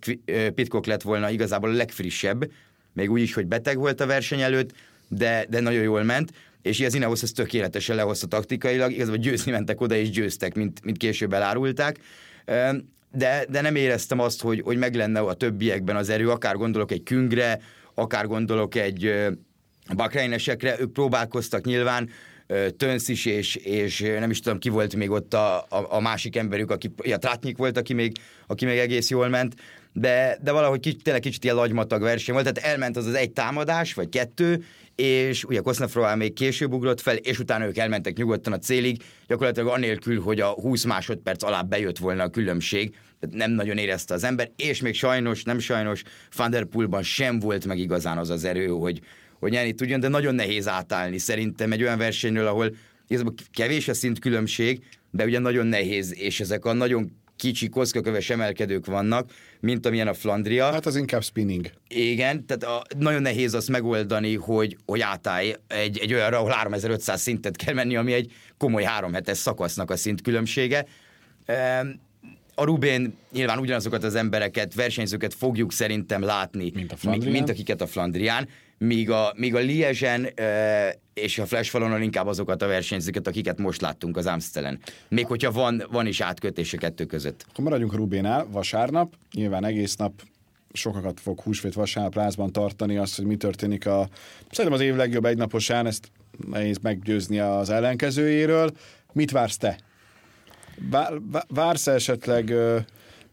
Pitkok 0.55 0.87
lett 0.87 1.03
volna 1.03 1.31
igazából 1.31 1.71
a 1.71 1.73
legfrissebb, 1.73 2.51
még 2.93 3.11
úgy 3.11 3.21
is, 3.21 3.35
hogy 3.35 3.47
beteg 3.47 3.79
volt 3.79 4.01
a 4.01 4.07
verseny 4.07 4.41
előtt, 4.41 4.73
de, 5.09 5.47
de 5.49 5.61
nagyon 5.61 5.83
jól 5.83 6.03
ment 6.03 6.33
és 6.63 6.81
az 6.81 6.95
Ineos 6.95 7.23
ezt 7.23 7.35
tökéletesen 7.35 7.97
lehozta 7.97 8.27
taktikailag, 8.27 8.93
igazából 8.93 9.17
győzni 9.17 9.51
mentek 9.51 9.81
oda, 9.81 9.95
és 9.95 10.11
győztek, 10.11 10.55
mint, 10.55 10.85
mint 10.85 10.97
később 10.97 11.33
elárulták. 11.33 11.99
De, 13.13 13.45
de 13.49 13.61
nem 13.61 13.75
éreztem 13.75 14.19
azt, 14.19 14.41
hogy, 14.41 14.61
hogy 14.65 14.77
meg 14.77 14.95
lenne 14.95 15.21
a 15.21 15.35
többiekben 15.35 15.97
az 15.97 16.09
erő, 16.09 16.31
akár 16.31 16.57
gondolok 16.57 16.91
egy 16.91 17.03
Küngre, 17.03 17.61
akár 17.95 18.27
gondolok 18.27 18.75
egy 18.75 19.15
Bakrainesekre, 19.95 20.81
ők 20.81 20.93
próbálkoztak 20.93 21.65
nyilván, 21.65 22.09
Tönsz 22.77 23.09
is, 23.09 23.25
és, 23.25 23.55
és 23.55 24.01
nem 24.01 24.31
is 24.31 24.41
tudom, 24.41 24.59
ki 24.59 24.69
volt 24.69 24.97
még 24.97 25.11
ott 25.11 25.35
a, 25.35 25.57
a, 25.59 25.87
a 25.89 26.01
másik 26.01 26.37
emberük, 26.37 26.71
aki, 26.71 26.91
a 27.13 27.17
Trátnyik 27.17 27.57
volt, 27.57 27.77
aki 27.77 27.93
még, 27.93 28.17
aki 28.47 28.65
még 28.65 28.79
egész 28.79 29.11
jól 29.11 29.29
ment, 29.29 29.55
de, 29.93 30.39
de 30.43 30.53
valahogy 30.53 30.81
kicsit, 30.81 31.03
tényleg 31.03 31.23
kicsit 31.23 31.45
ilyen 31.45 31.57
lagymatag 31.57 32.03
verseny 32.03 32.35
volt, 32.35 32.53
tehát 32.53 32.71
elment 32.71 32.97
az 32.97 33.07
az 33.07 33.15
egy 33.15 33.31
támadás, 33.31 33.95
vagy 33.95 34.09
kettő, 34.09 34.65
és 34.97 35.45
ugye 35.45 35.61
Kosznefroá 35.61 36.15
még 36.15 36.33
később 36.33 36.73
ugrott 36.73 37.01
fel, 37.01 37.17
és 37.17 37.39
utána 37.39 37.67
ők 37.67 37.77
elmentek 37.77 38.17
nyugodtan 38.17 38.53
a 38.53 38.59
célig, 38.59 39.03
gyakorlatilag 39.27 39.69
anélkül, 39.69 40.21
hogy 40.21 40.41
a 40.41 40.47
20 40.49 40.85
másodperc 40.85 41.43
alá 41.43 41.63
bejött 41.63 41.99
volna 41.99 42.23
a 42.23 42.29
különbség, 42.29 42.91
tehát 43.21 43.37
nem 43.37 43.51
nagyon 43.51 43.79
érezte 43.79 44.15
az 44.15 44.25
ember, 44.25 44.51
és 44.57 44.81
még 44.81 44.95
sajnos, 44.95 45.43
nem 45.43 45.59
sajnos, 45.59 46.03
Van 46.73 47.03
sem 47.03 47.39
volt 47.39 47.67
meg 47.67 47.79
igazán 47.79 48.19
az 48.19 48.31
az 48.31 48.45
erő, 48.45 48.67
hogy, 48.67 49.01
hogy 49.39 49.51
nyerni 49.51 49.73
tudjon, 49.73 50.01
de 50.01 50.09
nagyon 50.09 50.35
nehéz 50.35 50.69
átállni 50.69 51.19
szerintem 51.19 51.73
egy 51.73 51.83
olyan 51.83 51.99
versenyről, 51.99 52.47
ahol 52.47 52.75
igazából 53.09 53.35
kevés 53.53 53.89
a 53.89 53.95
szint 53.95 54.19
különbség, 54.19 54.83
de 55.11 55.25
ugye 55.25 55.39
nagyon 55.39 55.67
nehéz, 55.67 56.19
és 56.19 56.41
ezek 56.41 56.65
a 56.65 56.73
nagyon 56.73 57.22
kicsi 57.43 57.69
koszkaköves 57.69 58.31
emelkedők 58.31 58.87
vannak, 58.87 59.31
mint 59.61 59.87
amilyen 59.87 60.09
a 60.09 60.15
Flandria. 60.15 60.73
Hát 60.73 60.87
az 60.87 60.97
inkább 60.97 61.23
spinning. 61.23 61.71
Igen, 61.89 62.47
tehát 62.47 62.63
a, 62.65 62.83
nagyon 62.99 63.23
nehéz 63.23 63.55
azt 63.55 63.69
megoldani, 63.69 64.37
hogy, 64.37 64.77
hogy 64.87 65.01
átállj 65.01 65.55
egy, 65.67 65.99
egy 65.99 66.15
olyanra, 66.15 66.39
ahol 66.39 66.51
3500 66.51 67.21
szintet 67.21 67.57
kell 67.57 67.75
menni, 67.75 67.97
ami 67.97 68.13
egy 68.13 68.33
komoly 68.59 68.83
három 68.83 69.13
hetes 69.13 69.39
szakasznak 69.39 69.91
a 69.91 69.97
szint 69.97 70.23
különbsége. 70.23 70.87
A 72.55 72.65
Rubén 72.65 73.15
nyilván 73.33 73.59
ugyanazokat 73.59 74.05
az 74.05 74.15
embereket, 74.15 74.75
versenyzőket 74.75 75.35
fogjuk 75.35 75.73
szerintem 75.73 76.23
látni, 76.23 76.73
mint, 76.75 76.93
a 76.93 77.17
mint 77.19 77.51
akiket 77.51 77.81
a 77.81 77.87
Flandrián, 77.87 78.49
míg 78.83 79.11
a, 79.11 79.33
míg 79.37 79.55
a 79.55 79.59
Liezsen 79.59 80.29
e, 80.35 80.95
és 81.15 81.39
a 81.39 81.47
Flash 81.47 81.71
Fallonon 81.71 82.03
inkább 82.03 82.27
azokat 82.27 82.63
a 82.63 82.67
versenyzőket, 82.67 83.27
akiket 83.27 83.59
most 83.59 83.81
láttunk 83.81 84.17
az 84.17 84.27
Amstelen. 84.27 84.79
Még 85.09 85.27
hogyha 85.27 85.51
van, 85.53 85.83
van 85.91 86.07
is 86.07 86.21
átkötés 86.21 86.73
a 86.73 86.77
kettő 86.77 87.05
között. 87.05 87.45
Akkor 87.49 87.65
maradjunk 87.65 87.95
Rubénál, 87.95 88.47
vasárnap, 88.51 89.15
nyilván 89.33 89.65
egész 89.65 89.97
nap 89.97 90.13
sokakat 90.73 91.21
fog 91.21 91.41
húsvét 91.41 91.75
vasárnap 91.75 92.15
rázban 92.15 92.53
tartani 92.53 92.97
azt, 92.97 93.17
hogy 93.17 93.25
mi 93.25 93.37
történik 93.37 93.87
a 93.87 94.09
szerintem 94.51 94.81
az 94.81 94.87
év 94.87 94.95
legjobb 94.95 95.25
egynaposán, 95.25 95.87
ezt 95.87 96.11
nehéz 96.49 96.79
meggyőzni 96.83 97.39
az 97.39 97.71
ellenkezőjéről. 97.71 98.71
Mit 99.13 99.31
vársz 99.31 99.57
te? 99.57 99.79
Vársz 101.49 101.87
esetleg 101.87 102.55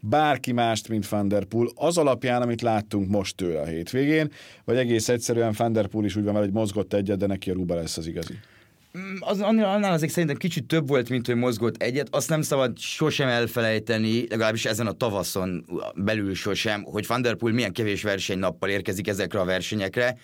bárki 0.00 0.52
mást, 0.52 0.88
mint 0.88 1.08
Van 1.08 1.46
az 1.74 1.98
alapján, 1.98 2.42
amit 2.42 2.62
láttunk 2.62 3.08
most 3.08 3.36
tőle 3.36 3.60
a 3.60 3.66
hétvégén, 3.66 4.30
vagy 4.64 4.76
egész 4.76 5.08
egyszerűen 5.08 5.54
Van 5.58 6.04
is 6.04 6.16
úgy 6.16 6.24
van 6.24 6.34
hogy 6.34 6.52
mozgott 6.52 6.92
egyet, 6.92 7.18
de 7.18 7.26
neki 7.26 7.50
a 7.50 7.54
Ruba 7.54 7.74
lesz 7.74 7.96
az 7.96 8.06
igazi? 8.06 8.34
Mm, 8.98 9.16
az, 9.20 9.40
annál 9.40 9.92
azért 9.92 10.12
szerintem 10.12 10.36
kicsit 10.36 10.66
több 10.66 10.88
volt, 10.88 11.08
mint 11.08 11.26
hogy 11.26 11.36
mozgott 11.36 11.82
egyet. 11.82 12.08
Azt 12.10 12.28
nem 12.28 12.42
szabad 12.42 12.78
sosem 12.78 13.28
elfelejteni, 13.28 14.26
legalábbis 14.28 14.64
ezen 14.64 14.86
a 14.86 14.92
tavaszon 14.92 15.64
belül 15.94 16.34
sosem, 16.34 16.82
hogy 16.82 17.06
Van 17.06 17.22
milyen 17.52 17.72
kevés 17.72 18.02
versenynappal 18.02 18.68
érkezik 18.68 19.08
ezekre 19.08 19.40
a 19.40 19.44
versenyekre, 19.44 20.16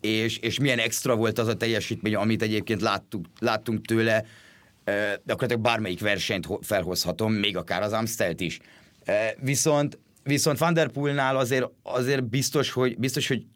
és, 0.00 0.38
és 0.38 0.58
milyen 0.58 0.78
extra 0.78 1.16
volt 1.16 1.38
az 1.38 1.46
a 1.46 1.54
teljesítmény, 1.54 2.14
amit 2.14 2.42
egyébként 2.42 2.80
láttuk, 2.80 3.24
láttunk 3.38 3.86
tőle, 3.86 4.24
de 5.24 5.32
akkor 5.32 5.58
bármelyik 5.60 6.00
versenyt 6.00 6.48
felhozhatom, 6.60 7.32
még 7.32 7.56
akár 7.56 7.82
az 7.82 7.92
Amstelt 7.92 8.40
is. 8.40 8.58
Viszont, 9.40 9.98
viszont 10.22 10.58
Van 10.58 10.74
Der 10.74 10.88
Poelnál 10.88 11.36
azért, 11.36 11.68
azért 11.82 12.24
biztos, 12.24 12.70
hogy, 12.70 12.98
biztos, 12.98 13.28
hogy 13.28 13.46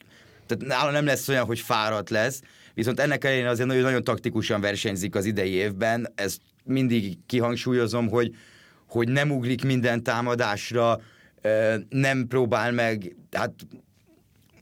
tehát 0.47 0.79
nála 0.79 0.91
nem 0.91 1.05
lesz 1.05 1.29
olyan, 1.29 1.45
hogy 1.45 1.61
fáradt 1.61 2.11
lesz, 2.11 2.43
viszont 2.75 3.01
ennek 3.01 3.25
ellenére 3.25 3.49
azért 3.49 3.69
nagyon, 3.69 3.83
nagyon 3.83 4.05
taktikusan 4.05 4.61
versenyzik 4.61 5.15
az 5.15 5.25
idei 5.25 5.51
évben, 5.51 6.13
ezt 6.15 6.41
mindig 6.65 7.19
kihangsúlyozom, 7.27 8.09
hogy, 8.09 8.35
hogy 8.89 9.09
nem 9.09 9.31
ugrik 9.31 9.65
minden 9.65 10.03
támadásra, 10.03 11.01
nem 11.89 12.27
próbál 12.27 12.73
meg, 12.73 13.17
hát 13.33 13.53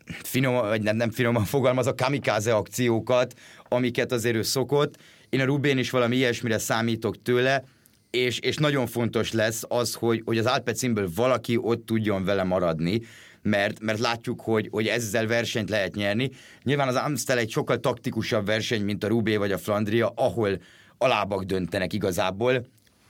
finom, 0.06 0.54
vagy 0.54 0.82
nem, 0.82 0.96
nem 0.96 1.10
finoman 1.10 1.44
fogalmaz, 1.44 1.86
a 1.86 1.94
kamikáze 1.94 2.54
akciókat, 2.54 3.34
amiket 3.68 4.12
azért 4.12 4.36
ő 4.36 4.42
szokott, 4.42 4.96
én 5.28 5.40
a 5.40 5.44
Rubén 5.44 5.78
is 5.78 5.90
valami 5.90 6.16
ilyesmire 6.16 6.58
számítok 6.58 7.22
tőle, 7.22 7.64
és, 8.10 8.38
és 8.38 8.56
nagyon 8.56 8.86
fontos 8.86 9.32
lesz 9.32 9.62
az, 9.68 9.94
hogy, 9.94 10.22
hogy 10.24 10.38
az 10.38 10.46
Alpecinből 10.46 11.08
valaki 11.14 11.56
ott 11.56 11.86
tudjon 11.86 12.24
vele 12.24 12.42
maradni, 12.42 13.00
mert, 13.42 13.80
mert 13.80 13.98
látjuk, 13.98 14.40
hogy, 14.40 14.68
hogy 14.70 14.86
ezzel 14.86 15.26
versenyt 15.26 15.70
lehet 15.70 15.94
nyerni. 15.94 16.30
Nyilván 16.62 16.88
az 16.88 16.94
Amstel 16.94 17.38
egy 17.38 17.50
sokkal 17.50 17.80
taktikusabb 17.80 18.46
verseny, 18.46 18.82
mint 18.82 19.04
a 19.04 19.08
Rubé 19.08 19.36
vagy 19.36 19.52
a 19.52 19.58
Flandria, 19.58 20.12
ahol 20.16 20.60
alábak 20.98 21.42
döntenek 21.42 21.92
igazából, 21.92 22.66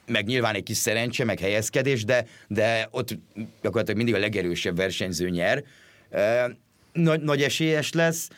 meg 0.07 0.27
nyilván 0.27 0.55
egy 0.55 0.63
kis 0.63 0.77
szerencse, 0.77 1.25
meg 1.25 1.39
helyezkedés, 1.39 2.05
de, 2.05 2.27
de 2.49 2.89
ott 2.91 3.19
gyakorlatilag 3.35 3.97
mindig 3.97 4.15
a 4.15 4.19
legerősebb 4.19 4.77
versenyző 4.77 5.29
nyer. 5.29 5.65
Nagy, 6.93 7.21
nagy 7.21 7.43
esélyes 7.43 7.93
lesz, 7.93 8.29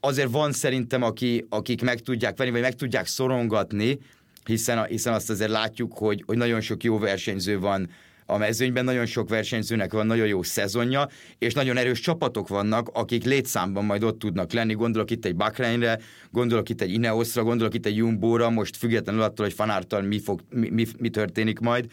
azért 0.00 0.30
van 0.30 0.52
szerintem, 0.52 1.02
aki, 1.02 1.46
akik 1.48 1.82
meg 1.82 2.00
tudják 2.00 2.36
venni, 2.36 2.50
vagy 2.50 2.60
meg 2.60 2.74
tudják 2.74 3.06
szorongatni, 3.06 3.98
hiszen, 4.46 4.84
hiszen 4.84 5.12
azt 5.12 5.30
azért 5.30 5.50
látjuk, 5.50 5.98
hogy, 5.98 6.22
hogy 6.26 6.36
nagyon 6.36 6.60
sok 6.60 6.84
jó 6.84 6.98
versenyző 6.98 7.58
van 7.58 7.88
a 8.26 8.36
mezőnyben, 8.36 8.84
nagyon 8.84 9.06
sok 9.06 9.28
versenyzőnek 9.28 9.92
van 9.92 10.06
nagyon 10.06 10.26
jó 10.26 10.42
szezonja, 10.42 11.08
és 11.38 11.54
nagyon 11.54 11.76
erős 11.76 12.00
csapatok 12.00 12.48
vannak, 12.48 12.88
akik 12.92 13.24
létszámban 13.24 13.84
majd 13.84 14.02
ott 14.02 14.18
tudnak 14.18 14.52
lenni. 14.52 14.74
Gondolok 14.74 15.10
itt 15.10 15.24
egy 15.24 15.36
Bakreinre, 15.36 15.98
gondolok 16.30 16.68
itt 16.68 16.80
egy 16.80 16.92
Ineosra, 16.92 17.42
gondolok 17.42 17.74
itt 17.74 17.86
egy 17.86 17.96
Jumbóra, 17.96 18.50
most 18.50 18.76
függetlenül 18.76 19.22
attól, 19.22 19.46
hogy 19.46 19.54
fanártal 19.54 20.02
mi, 20.02 20.20
fog, 20.20 20.40
mi, 20.50 20.68
mi, 20.68 20.86
mi 20.98 21.08
történik 21.08 21.58
majd. 21.58 21.86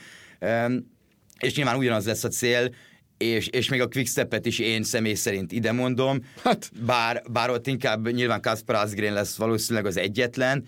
És 1.39 1.56
nyilván 1.56 1.78
ugyanaz 1.78 2.06
lesz 2.06 2.24
a 2.24 2.30
cél, 2.30 2.74
és, 3.18 3.48
és 3.48 3.70
még 3.70 3.82
a 3.82 3.88
Quickstep-et 3.88 4.46
is 4.46 4.60
én 4.60 4.84
személy 4.84 5.13
szerint 5.13 5.52
ide 5.52 5.72
mondom, 5.72 6.20
hát. 6.44 6.72
bár, 6.86 7.22
bár 7.32 7.50
ott 7.50 7.68
inkább 7.68 8.10
nyilván 8.10 8.42
Kasper 8.42 8.76
Asgreen 8.76 9.13
lesz 9.13 9.36
valószínűleg 9.36 9.86
az 9.86 9.98
egyetlen, 9.98 10.66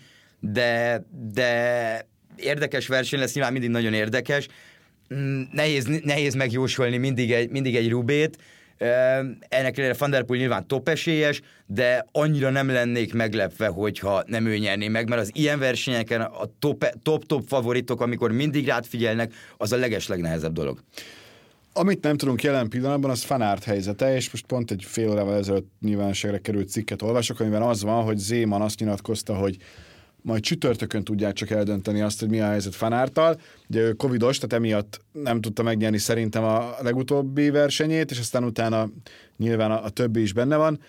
de, 0.52 1.02
de 1.32 2.06
érdekes 2.36 2.86
verseny 2.86 3.20
lesz, 3.20 3.34
nyilván 3.34 3.52
mindig 3.52 3.70
nagyon 3.70 3.92
érdekes. 3.92 4.48
Mm, 5.14 5.42
nehéz, 5.52 5.86
nehéz 6.04 6.34
megjósolni 6.34 6.96
mindig 6.96 7.32
egy, 7.32 7.50
mindig 7.50 7.76
egy 7.76 7.90
Rubét, 7.90 8.38
ennek 9.48 9.78
ellenére 9.78 9.94
Van 9.98 10.10
der 10.10 10.24
Poel 10.24 10.40
nyilván 10.40 10.66
top 10.66 10.88
esélyes, 10.88 11.40
de 11.66 12.06
annyira 12.12 12.50
nem 12.50 12.68
lennék 12.68 13.14
meglepve, 13.14 13.66
hogyha 13.66 14.22
nem 14.26 14.46
ő 14.46 14.56
nyerné 14.56 14.88
meg, 14.88 15.08
mert 15.08 15.20
az 15.20 15.30
ilyen 15.34 15.58
versenyeken 15.58 16.20
a 16.20 16.44
top-top 17.02 17.42
favoritok, 17.46 18.00
amikor 18.00 18.32
mindig 18.32 18.66
rád 18.66 18.86
figyelnek, 18.86 19.32
az 19.56 19.72
a 19.72 19.76
leges 19.76 20.06
legnehezebb 20.06 20.52
dolog. 20.52 20.80
Amit 21.72 22.02
nem 22.02 22.16
tudunk 22.16 22.42
jelen 22.42 22.68
pillanatban, 22.68 23.10
az 23.10 23.22
fanárt 23.22 23.64
helyzete, 23.64 24.14
és 24.14 24.30
most 24.30 24.46
pont 24.46 24.70
egy 24.70 24.84
fél 24.86 25.10
órával 25.10 25.36
ezelőtt 25.36 25.70
nyilvánosságra 25.80 26.38
került 26.38 26.68
cikket 26.68 27.02
olvasok, 27.02 27.40
amiben 27.40 27.62
az 27.62 27.82
van, 27.82 28.04
hogy 28.04 28.16
Zéman 28.16 28.62
azt 28.62 28.78
nyilatkozta, 28.78 29.34
hogy 29.34 29.56
majd 30.26 30.42
csütörtökön 30.42 31.04
tudják 31.04 31.32
csak 31.32 31.50
eldönteni 31.50 32.00
azt, 32.00 32.20
hogy 32.20 32.28
mi 32.28 32.40
a 32.40 32.46
helyzet 32.46 32.74
fanártal. 32.74 33.40
Ugye 33.68 33.80
ő 33.80 33.92
covidos, 33.92 34.36
tehát 34.38 34.52
emiatt 34.52 35.00
nem 35.12 35.40
tudta 35.40 35.62
megnyerni 35.62 35.98
szerintem 35.98 36.44
a 36.44 36.74
legutóbbi 36.82 37.50
versenyét, 37.50 38.10
és 38.10 38.18
aztán 38.18 38.44
utána 38.44 38.88
nyilván 39.36 39.70
a, 39.70 39.84
a 39.84 39.88
többi 39.88 40.20
is 40.20 40.32
benne 40.32 40.56
van. 40.56 40.80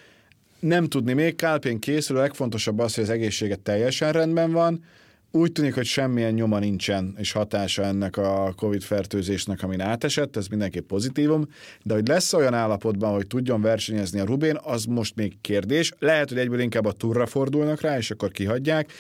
Nem 0.60 0.86
tudni 0.86 1.14
még, 1.14 1.36
Kálpén 1.36 1.80
készül, 1.80 2.18
a 2.18 2.22
legfontosabb 2.22 2.80
az, 2.80 2.96
hogy 2.96 3.04
az 3.04 3.10
egészsége 3.10 3.56
teljesen 3.56 4.12
rendben 4.12 4.52
van, 4.52 4.84
úgy 5.32 5.52
tűnik, 5.52 5.74
hogy 5.74 5.86
semmilyen 5.86 6.34
nyoma 6.34 6.60
nincsen 6.60 7.16
és 7.18 7.32
hatása 7.32 7.84
ennek 7.84 8.18
a 8.18 8.54
Covid 8.56 8.82
fertőzésnek, 8.82 9.64
amin 9.64 9.82
átesett, 9.82 10.36
ez 10.36 10.48
mindenképp 10.48 10.88
pozitívum, 10.88 11.48
de 11.84 11.94
hogy 11.94 12.08
lesz 12.08 12.34
olyan 12.34 12.54
állapotban, 12.54 13.14
hogy 13.14 13.28
tudjon 13.28 13.62
versenyezni 13.62 14.20
a 14.20 14.26
Rubén, 14.26 14.58
az 14.64 14.86
most 14.86 15.16
még 15.16 15.38
kérdés. 15.42 15.92
Lehet, 16.00 16.30
hogy 16.30 16.38
egyből 16.38 16.60
inkább 16.60 16.86
a 16.86 16.92
turra 16.92 17.26
fordulnak 17.26 17.82
rá, 17.82 17.98
és 17.98 18.12
akkor 18.12 18.32
kihagyják. 18.32 18.92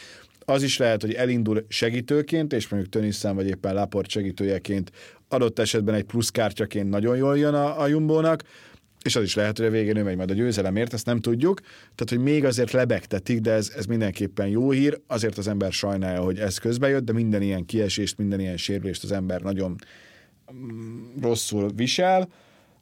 Az 0.52 0.64
is 0.64 0.78
lehet, 0.78 1.02
hogy 1.02 1.14
elindul 1.14 1.66
segítőként, 1.68 2.54
és 2.54 2.68
mondjuk 2.68 2.94
Tönisszán 2.94 3.36
vagy 3.36 3.48
éppen 3.48 3.74
Laport 3.74 4.10
segítőjeként, 4.10 4.92
adott 5.28 5.60
esetben 5.60 5.96
egy 5.96 6.04
pluszkártyaként 6.04 6.90
nagyon 6.90 7.18
jól 7.18 7.38
jön 7.38 7.54
a, 7.54 7.82
a 7.82 7.88
Jumbónak, 7.88 8.44
és 9.04 9.16
az 9.16 9.24
is 9.24 9.36
lehet, 9.36 9.58
hogy 9.58 9.66
a 9.66 9.70
végén 9.70 9.98
ő 9.98 10.04
megy 10.04 10.16
majd 10.16 10.32
a 10.32 10.34
győzelemért, 10.34 10.94
ezt 10.94 11.06
nem 11.06 11.20
tudjuk. 11.20 11.60
Tehát, 11.96 12.10
hogy 12.10 12.20
még 12.20 12.46
azért 12.46 12.72
lebegtetik, 12.72 13.40
de 13.40 13.52
ez, 13.52 13.74
ez 13.76 13.86
mindenképpen 13.86 14.48
jó 14.48 14.72
hír. 14.72 15.02
Azért 15.08 15.38
az 15.38 15.48
ember 15.48 15.72
sajnálja, 15.72 16.22
hogy 16.22 16.40
ez 16.40 16.58
közbe 16.58 16.88
jött, 16.88 17.04
de 17.04 17.14
minden 17.14 17.42
ilyen 17.42 17.66
kiesést, 17.66 18.18
minden 18.18 18.40
ilyen 18.40 18.58
sérülést 18.58 19.04
az 19.04 19.12
ember 19.12 19.42
nagyon 19.42 19.76
mm, 20.54 21.22
rosszul 21.22 21.72
visel, 21.76 22.30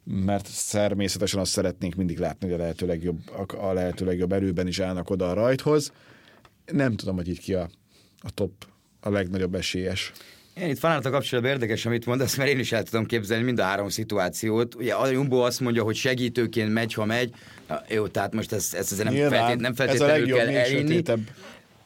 mert 0.04 0.48
természetesen 0.70 1.40
azt 1.40 1.52
szeretnénk 1.52 1.94
mindig 1.94 2.18
látni, 2.18 2.50
hogy 2.50 2.60
a 2.60 2.62
lehető 2.62 2.86
legjobb, 2.86 3.18
a 3.60 3.72
lehető 3.72 4.04
legjobb 4.04 4.32
erőben 4.32 4.66
is 4.66 4.78
állnak 4.78 5.10
oda 5.10 5.30
a 5.30 5.34
rajthoz. 5.34 5.92
Nem 6.72 6.96
tudom, 6.96 7.16
hogy 7.16 7.28
itt 7.28 7.38
ki 7.38 7.54
a, 7.54 7.68
a 8.18 8.30
top, 8.30 8.52
a 9.00 9.10
legnagyobb 9.10 9.54
esélyes. 9.54 10.12
Én 10.60 10.68
itt 10.68 10.78
fanáltal 10.78 11.12
kapcsolatban 11.12 11.52
érdekes, 11.52 11.86
amit 11.86 12.06
mondasz, 12.06 12.36
mert 12.36 12.50
én 12.50 12.58
is 12.58 12.72
el 12.72 12.82
tudom 12.82 13.06
képzelni 13.06 13.44
mind 13.44 13.58
a 13.58 13.62
három 13.62 13.88
szituációt. 13.88 14.74
Ugye 14.74 14.94
a 14.94 15.06
Jumbo 15.06 15.36
azt 15.38 15.60
mondja, 15.60 15.82
hogy 15.82 15.96
segítőként 15.96 16.72
megy, 16.72 16.94
ha 16.94 17.04
megy. 17.04 17.34
Na, 17.68 17.82
jó, 17.88 18.06
tehát 18.06 18.34
most 18.34 18.52
ezt, 18.52 18.74
ezt 18.74 18.92
azért 18.92 19.10
nem, 19.10 19.28
feltét, 19.28 19.60
nem 19.60 19.74
feltétlenül 19.74 20.26
kell 20.26 20.48
elinni. 20.48 21.02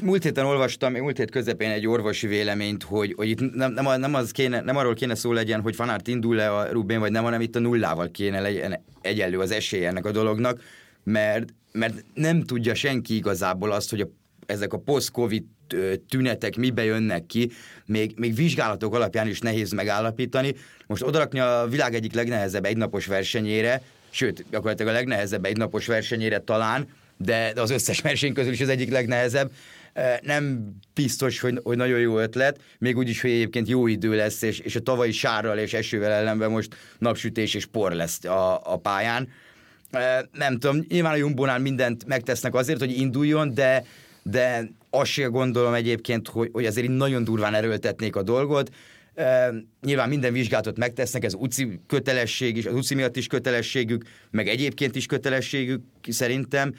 Múlt 0.02 0.22
héten 0.22 0.44
olvastam, 0.44 0.92
múlt 0.92 1.16
hét 1.16 1.30
közepén 1.30 1.70
egy 1.70 1.86
orvosi 1.86 2.26
véleményt, 2.26 2.82
hogy, 2.82 3.14
hogy 3.16 3.28
itt 3.28 3.54
nem, 3.54 3.72
nem, 3.72 4.00
nem, 4.00 4.14
az 4.14 4.30
kéne, 4.30 4.60
nem 4.60 4.76
arról 4.76 4.94
kéne 4.94 5.14
szó 5.14 5.32
legyen, 5.32 5.60
hogy 5.60 5.74
Fanárt 5.74 6.08
indul-e 6.08 6.54
a 6.54 6.72
Rubén, 6.72 6.98
vagy 6.98 7.10
nem, 7.10 7.24
hanem 7.24 7.40
itt 7.40 7.56
a 7.56 7.58
nullával 7.58 8.10
kéne 8.10 8.40
legyen 8.40 8.84
egyenlő 9.00 9.38
az 9.38 9.50
esély 9.50 9.86
ennek 9.86 10.04
a 10.04 10.10
dolognak, 10.10 10.60
mert, 11.04 11.44
mert 11.72 12.04
nem 12.14 12.42
tudja 12.42 12.74
senki 12.74 13.16
igazából 13.16 13.72
azt, 13.72 13.90
hogy 13.90 14.00
a, 14.00 14.08
ezek 14.50 14.72
a 14.72 14.78
post-covid 14.78 15.42
tünetek 16.08 16.56
mibe 16.56 16.84
jönnek 16.84 17.26
ki, 17.26 17.50
még, 17.86 18.12
még 18.16 18.34
vizsgálatok 18.34 18.94
alapján 18.94 19.28
is 19.28 19.38
nehéz 19.38 19.72
megállapítani. 19.72 20.54
Most 20.86 21.02
odarakni 21.02 21.38
a 21.40 21.66
világ 21.70 21.94
egyik 21.94 22.12
legnehezebb 22.14 22.64
egynapos 22.64 23.06
versenyére, 23.06 23.82
sőt, 24.10 24.44
gyakorlatilag 24.50 24.92
a 24.92 24.96
legnehezebb 24.96 25.44
egynapos 25.44 25.86
versenyére 25.86 26.38
talán, 26.38 26.88
de, 27.16 27.52
az 27.56 27.70
összes 27.70 28.00
verseny 28.10 28.32
közül 28.32 28.52
is 28.52 28.60
az 28.60 28.68
egyik 28.68 28.90
legnehezebb. 28.90 29.50
Nem 30.22 30.74
biztos, 30.94 31.40
hogy, 31.40 31.60
hogy 31.62 31.76
nagyon 31.76 31.98
jó 31.98 32.18
ötlet, 32.18 32.60
még 32.78 32.96
úgy 32.96 33.08
is, 33.08 33.20
hogy 33.20 33.30
egyébként 33.30 33.68
jó 33.68 33.86
idő 33.86 34.16
lesz, 34.16 34.42
és, 34.42 34.58
és 34.58 34.76
a 34.76 34.80
tavalyi 34.80 35.12
sárral 35.12 35.58
és 35.58 35.72
esővel 35.72 36.12
ellenben 36.12 36.50
most 36.50 36.76
napsütés 36.98 37.54
és 37.54 37.66
por 37.66 37.92
lesz 37.92 38.24
a, 38.24 38.72
a 38.72 38.76
pályán. 38.76 39.28
Nem 40.32 40.58
tudom, 40.58 40.84
nyilván 40.88 41.12
a 41.12 41.16
Jumbónál 41.16 41.58
mindent 41.58 42.06
megtesznek 42.06 42.54
azért, 42.54 42.78
hogy 42.78 42.98
induljon, 42.98 43.54
de, 43.54 43.84
de 44.22 44.70
azt 44.90 45.10
sem 45.10 45.30
gondolom 45.30 45.74
egyébként, 45.74 46.28
hogy, 46.28 46.48
hogy 46.52 46.66
azért 46.66 46.88
nagyon 46.88 47.24
durván 47.24 47.54
erőltetnék 47.54 48.16
a 48.16 48.22
dolgot. 48.22 48.70
E, 49.14 49.52
nyilván 49.82 50.08
minden 50.08 50.32
vizsgálatot 50.32 50.78
megtesznek, 50.78 51.24
ez 51.24 51.34
UCI 51.34 51.80
kötelesség 51.86 52.56
is, 52.56 52.66
az 52.66 52.74
UCI 52.74 52.94
miatt 52.94 53.16
is 53.16 53.26
kötelességük, 53.26 54.04
meg 54.30 54.48
egyébként 54.48 54.96
is 54.96 55.06
kötelességük 55.06 55.82
szerintem. 56.08 56.74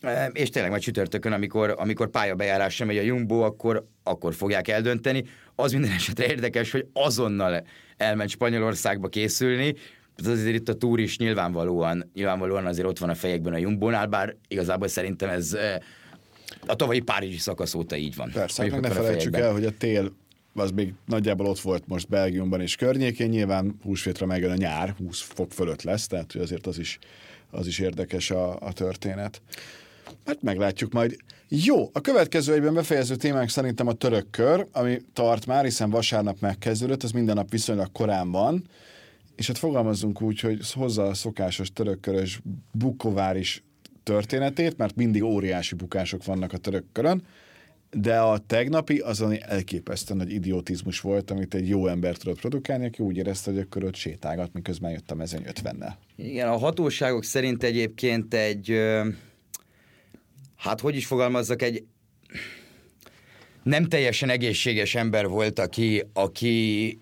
E, 0.00 0.26
és 0.26 0.48
tényleg 0.48 0.70
majd 0.70 0.82
csütörtökön, 0.82 1.32
amikor, 1.32 1.74
amikor 1.78 2.10
pályabejárás 2.10 2.74
sem 2.74 2.86
megy 2.86 2.98
a 2.98 3.02
Jumbo, 3.02 3.40
akkor, 3.40 3.86
akkor 4.02 4.34
fogják 4.34 4.68
eldönteni. 4.68 5.24
Az 5.54 5.72
minden 5.72 5.90
esetre 5.90 6.26
érdekes, 6.26 6.70
hogy 6.70 6.86
azonnal 6.92 7.66
elment 7.96 8.30
Spanyolországba 8.30 9.08
készülni, 9.08 9.74
azért 10.26 10.54
itt 10.54 10.68
a 10.68 10.74
túr 10.74 11.00
is 11.00 11.18
nyilvánvalóan, 11.18 12.10
nyilvánvalóan 12.14 12.66
azért 12.66 12.86
ott 12.86 12.98
van 12.98 13.08
a 13.08 13.14
fejekben 13.14 13.52
a 13.52 13.56
Jumbónál, 13.56 14.06
bár 14.06 14.36
igazából 14.48 14.88
szerintem 14.88 15.28
ez 15.28 15.56
a 16.66 16.76
tavalyi 16.76 17.00
Párizsi 17.00 17.38
szakasz 17.38 17.74
óta 17.74 17.96
így 17.96 18.14
van. 18.14 18.30
Persze, 18.32 18.66
meg 18.66 18.80
ne 18.80 18.90
felejtsük 18.90 19.36
el, 19.36 19.52
hogy 19.52 19.64
a 19.64 19.76
tél 19.78 20.12
az 20.54 20.70
még 20.70 20.94
nagyjából 21.06 21.46
ott 21.46 21.60
volt 21.60 21.86
most 21.86 22.08
Belgiumban 22.08 22.60
és 22.60 22.76
környékén, 22.76 23.28
nyilván 23.28 23.78
húsvétra 23.82 24.26
megjön 24.26 24.50
a 24.50 24.56
nyár, 24.56 24.94
20 24.98 25.20
fok 25.20 25.52
fölött 25.52 25.82
lesz, 25.82 26.06
tehát 26.06 26.32
hogy 26.32 26.40
azért 26.40 26.66
az 26.66 26.78
is, 26.78 26.98
az 27.50 27.66
is 27.66 27.78
érdekes 27.78 28.30
a, 28.30 28.60
a 28.60 28.72
történet. 28.72 29.42
Hát 30.26 30.42
meglátjuk 30.42 30.92
majd. 30.92 31.16
Jó, 31.48 31.90
a 31.92 32.00
következő 32.00 32.52
egyben 32.52 32.74
befejező 32.74 33.16
témánk 33.16 33.48
szerintem 33.48 33.86
a 33.86 33.92
török 33.92 34.30
kör, 34.30 34.66
ami 34.72 35.00
tart 35.12 35.46
már, 35.46 35.64
hiszen 35.64 35.90
vasárnap 35.90 36.40
megkezdődött, 36.40 37.02
az 37.02 37.10
minden 37.10 37.34
nap 37.34 37.50
viszonylag 37.50 37.92
korán 37.92 38.30
van, 38.30 38.68
és 39.36 39.46
hát 39.46 39.58
fogalmazzunk 39.58 40.22
úgy, 40.22 40.40
hogy 40.40 40.72
hozza 40.72 41.06
a 41.06 41.14
szokásos 41.14 41.72
törökkörös 41.72 42.40
bukovár 42.72 43.36
is 43.36 43.62
történetét, 44.10 44.76
mert 44.76 44.96
mindig 44.96 45.22
óriási 45.22 45.74
bukások 45.74 46.24
vannak 46.24 46.52
a 46.52 46.56
törökkörön, 46.56 47.22
de 47.90 48.18
a 48.18 48.38
tegnapi 48.38 48.98
azon 48.98 49.42
elképesztően 49.42 50.18
nagy 50.18 50.32
idiotizmus 50.32 51.00
volt, 51.00 51.30
amit 51.30 51.54
egy 51.54 51.68
jó 51.68 51.86
ember 51.86 52.16
tudott 52.16 52.40
produkálni, 52.40 52.86
aki 52.86 53.02
úgy 53.02 53.16
érezte, 53.16 53.50
hogy 53.50 53.60
a 53.60 53.64
köröt 53.64 53.94
sétálgat, 53.94 54.52
miközben 54.52 54.90
jött 54.90 55.10
a 55.10 55.14
mezőny 55.14 55.42
50-nel. 55.46 55.92
Igen, 56.16 56.48
a 56.48 56.58
hatóságok 56.58 57.24
szerint 57.24 57.62
egyébként 57.62 58.34
egy, 58.34 58.74
hát 60.56 60.80
hogy 60.80 60.96
is 60.96 61.06
fogalmazzak, 61.06 61.62
egy 61.62 61.84
nem 63.62 63.84
teljesen 63.84 64.28
egészséges 64.28 64.94
ember 64.94 65.28
volt, 65.28 65.58
aki, 65.58 66.04
aki 66.12 66.98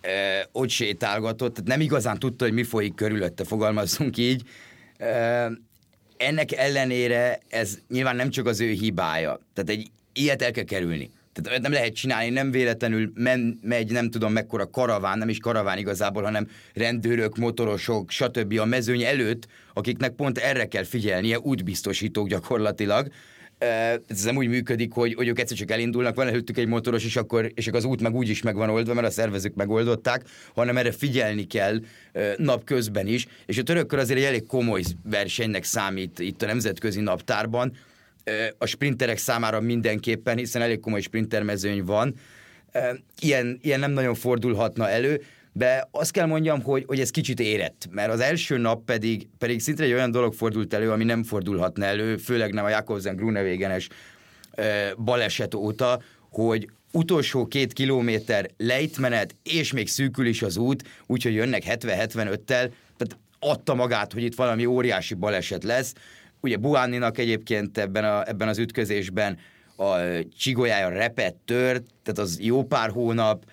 e, 0.00 0.48
ott 0.52 0.68
sétálgatott, 0.68 1.62
nem 1.62 1.80
igazán 1.80 2.18
tudta, 2.18 2.44
hogy 2.44 2.54
mi 2.54 2.62
folyik 2.62 2.94
körülötte, 2.94 3.44
fogalmazzunk 3.44 4.16
így. 4.16 4.42
E, 4.96 5.50
ennek 6.20 6.52
ellenére 6.52 7.38
ez 7.48 7.78
nyilván 7.88 8.16
nem 8.16 8.30
csak 8.30 8.46
az 8.46 8.60
ő 8.60 8.70
hibája. 8.70 9.40
Tehát 9.54 9.70
egy 9.70 9.90
ilyet 10.12 10.42
el 10.42 10.50
kell 10.50 10.64
kerülni. 10.64 11.10
Tehát 11.32 11.60
nem 11.60 11.72
lehet 11.72 11.94
csinálni, 11.94 12.30
nem 12.30 12.50
véletlenül 12.50 13.12
men, 13.14 13.58
megy, 13.62 13.92
nem 13.92 14.10
tudom 14.10 14.32
mekkora 14.32 14.70
karaván, 14.70 15.18
nem 15.18 15.28
is 15.28 15.38
karaván 15.38 15.78
igazából, 15.78 16.22
hanem 16.22 16.48
rendőrök, 16.74 17.36
motorosok, 17.36 18.10
stb. 18.10 18.58
a 18.58 18.64
mezőny 18.64 19.02
előtt, 19.02 19.46
akiknek 19.74 20.10
pont 20.10 20.38
erre 20.38 20.66
kell 20.66 20.84
figyelnie, 20.84 21.38
útbiztosítók 21.38 22.28
gyakorlatilag, 22.28 23.08
ez 24.06 24.22
nem 24.24 24.36
úgy 24.36 24.48
működik, 24.48 24.92
hogy, 24.92 25.14
hogy 25.14 25.28
ők 25.28 25.38
egyszer 25.38 25.56
csak 25.56 25.70
elindulnak, 25.70 26.14
van 26.14 26.26
előttük 26.26 26.58
egy 26.58 26.66
motoros, 26.66 27.04
és 27.04 27.16
akkor, 27.16 27.50
és 27.54 27.66
akkor 27.66 27.78
az 27.78 27.84
út 27.84 28.00
meg 28.00 28.14
úgy 28.14 28.28
is 28.28 28.42
meg 28.42 28.54
van 28.54 28.70
oldva, 28.70 28.94
mert 28.94 29.06
a 29.06 29.10
szervezők 29.10 29.54
megoldották, 29.54 30.22
hanem 30.54 30.76
erre 30.76 30.92
figyelni 30.92 31.46
kell 31.46 31.80
napközben 32.36 33.06
is, 33.06 33.26
és 33.46 33.58
a 33.58 33.62
törökkör 33.62 33.98
azért 33.98 34.18
egy 34.18 34.24
elég 34.24 34.46
komoly 34.46 34.82
versenynek 35.04 35.64
számít 35.64 36.18
itt 36.18 36.42
a 36.42 36.46
nemzetközi 36.46 37.00
naptárban, 37.00 37.72
a 38.58 38.66
sprinterek 38.66 39.18
számára 39.18 39.60
mindenképpen, 39.60 40.36
hiszen 40.36 40.62
elég 40.62 40.80
komoly 40.80 41.00
sprintermezőny 41.00 41.84
van, 41.84 42.14
ilyen, 43.20 43.58
ilyen 43.62 43.80
nem 43.80 43.90
nagyon 43.90 44.14
fordulhatna 44.14 44.88
elő, 44.88 45.22
de 45.52 45.88
azt 45.90 46.10
kell 46.10 46.26
mondjam, 46.26 46.62
hogy, 46.62 46.84
hogy 46.86 47.00
ez 47.00 47.10
kicsit 47.10 47.40
érett, 47.40 47.88
mert 47.90 48.12
az 48.12 48.20
első 48.20 48.56
nap 48.56 48.84
pedig, 48.84 49.28
pedig 49.38 49.60
szinte 49.60 49.82
egy 49.84 49.92
olyan 49.92 50.10
dolog 50.10 50.32
fordult 50.32 50.74
elő, 50.74 50.90
ami 50.90 51.04
nem 51.04 51.22
fordulhatna 51.22 51.84
elő, 51.84 52.16
főleg 52.16 52.52
nem 52.52 52.64
a 52.64 52.68
Jakobsen 52.68 53.16
Grunewagenes 53.16 53.88
baleset 54.96 55.54
óta, 55.54 56.00
hogy 56.30 56.68
utolsó 56.92 57.46
két 57.46 57.72
kilométer 57.72 58.50
lejtmenet, 58.56 59.34
és 59.42 59.72
még 59.72 59.88
szűkül 59.88 60.26
is 60.26 60.42
az 60.42 60.56
út, 60.56 60.88
úgyhogy 61.06 61.34
jönnek 61.34 61.62
70-75-tel, 61.66 62.70
tehát 62.96 63.18
adta 63.38 63.74
magát, 63.74 64.12
hogy 64.12 64.22
itt 64.22 64.34
valami 64.34 64.66
óriási 64.66 65.14
baleset 65.14 65.64
lesz. 65.64 65.94
Ugye 66.40 66.56
Buáninak 66.56 67.18
egyébként 67.18 67.78
ebben, 67.78 68.04
a, 68.04 68.28
ebben 68.28 68.48
az 68.48 68.58
ütközésben 68.58 69.38
a 69.76 69.94
csigolyája 70.38 70.88
repett, 70.88 71.36
tört, 71.44 71.84
tehát 72.02 72.18
az 72.18 72.40
jó 72.40 72.64
pár 72.64 72.90
hónap, 72.90 73.44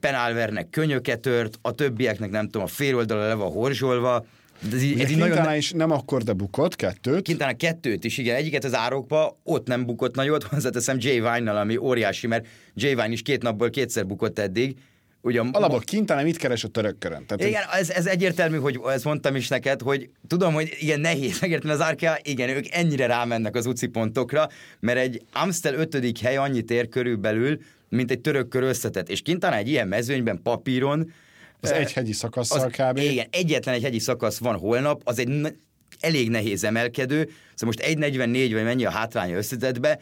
Penálvernek 0.00 0.70
könyöke 0.70 1.16
tört, 1.16 1.58
a 1.62 1.72
többieknek 1.72 2.30
nem 2.30 2.44
tudom, 2.44 2.62
a 2.62 2.66
fél 2.66 2.96
oldala 2.96 3.26
le 3.26 3.34
van 3.34 3.50
horzsolva, 3.50 4.24
de 4.68 4.76
ez, 4.76 5.10
ez 5.10 5.16
nagyon 5.16 5.42
ne... 5.42 5.56
is 5.56 5.70
nem 5.72 5.90
akkor, 5.90 6.22
de 6.22 6.32
bukott 6.32 6.76
kettőt. 6.76 7.24
Quintana 7.24 7.56
kettőt 7.56 8.04
is, 8.04 8.18
igen. 8.18 8.36
Egyiket 8.36 8.64
az 8.64 8.74
árokba, 8.74 9.38
ott 9.44 9.66
nem 9.66 9.86
bukott 9.86 10.14
nagyot, 10.14 10.42
hozzáteszem 10.54 10.96
Jay 11.00 11.20
Vine-nal, 11.20 11.56
ami 11.56 11.76
óriási, 11.76 12.26
mert 12.26 12.46
Jay 12.74 12.94
Vine 12.94 13.08
is 13.08 13.22
két 13.22 13.42
napból 13.42 13.70
kétszer 13.70 14.06
bukott 14.06 14.38
eddig. 14.38 14.76
Ugye, 15.22 15.40
Alapból 15.40 15.68
ma... 15.68 15.84
Quintana 15.90 16.22
mit 16.22 16.36
keres 16.36 16.64
a 16.64 16.68
törökkörön? 16.68 17.26
Tehát, 17.26 17.44
igen, 17.44 17.62
ez, 17.72 17.90
ez 17.90 18.06
egyértelmű, 18.06 18.56
hogy 18.56 18.80
ezt 18.86 19.04
mondtam 19.04 19.36
is 19.36 19.48
neked, 19.48 19.80
hogy 19.80 20.10
tudom, 20.26 20.54
hogy 20.54 20.76
igen, 20.78 21.00
nehéz 21.00 21.40
megérteni 21.40 21.72
az 21.72 21.80
Arkea, 21.80 22.18
igen, 22.22 22.48
ők 22.48 22.74
ennyire 22.74 23.06
rámennek 23.06 23.56
az 23.56 23.66
UCI 23.66 23.86
pontokra, 23.86 24.48
mert 24.80 24.98
egy 24.98 25.22
Amstel 25.32 25.74
ötödik 25.74 26.18
hely 26.18 26.36
annyit 26.36 26.70
ér 26.70 26.88
körülbelül, 26.88 27.58
mint 27.88 28.10
egy 28.10 28.20
török 28.20 28.48
kör 28.48 28.62
összetett. 28.62 29.08
És 29.08 29.22
kintán 29.22 29.52
egy 29.52 29.68
ilyen 29.68 29.88
mezőnyben, 29.88 30.42
papíron... 30.42 31.12
Az 31.60 31.70
egy 31.70 31.92
hegyi 31.92 32.12
szakasszal 32.12 32.60
az, 32.60 32.72
kb. 32.72 32.98
Igen, 32.98 33.26
egyetlen 33.30 33.74
egy 33.74 33.82
hegyi 33.82 33.98
szakasz 33.98 34.38
van 34.38 34.56
holnap, 34.56 35.00
az 35.04 35.18
egy 35.18 35.54
elég 36.00 36.30
nehéz 36.30 36.64
emelkedő, 36.64 37.30
szóval 37.54 37.74
most 37.76 37.98
1.44 37.98 38.48
vagy 38.52 38.64
mennyi 38.64 38.84
a 38.84 38.90
hátránya 38.90 39.36
összetettbe, 39.36 40.00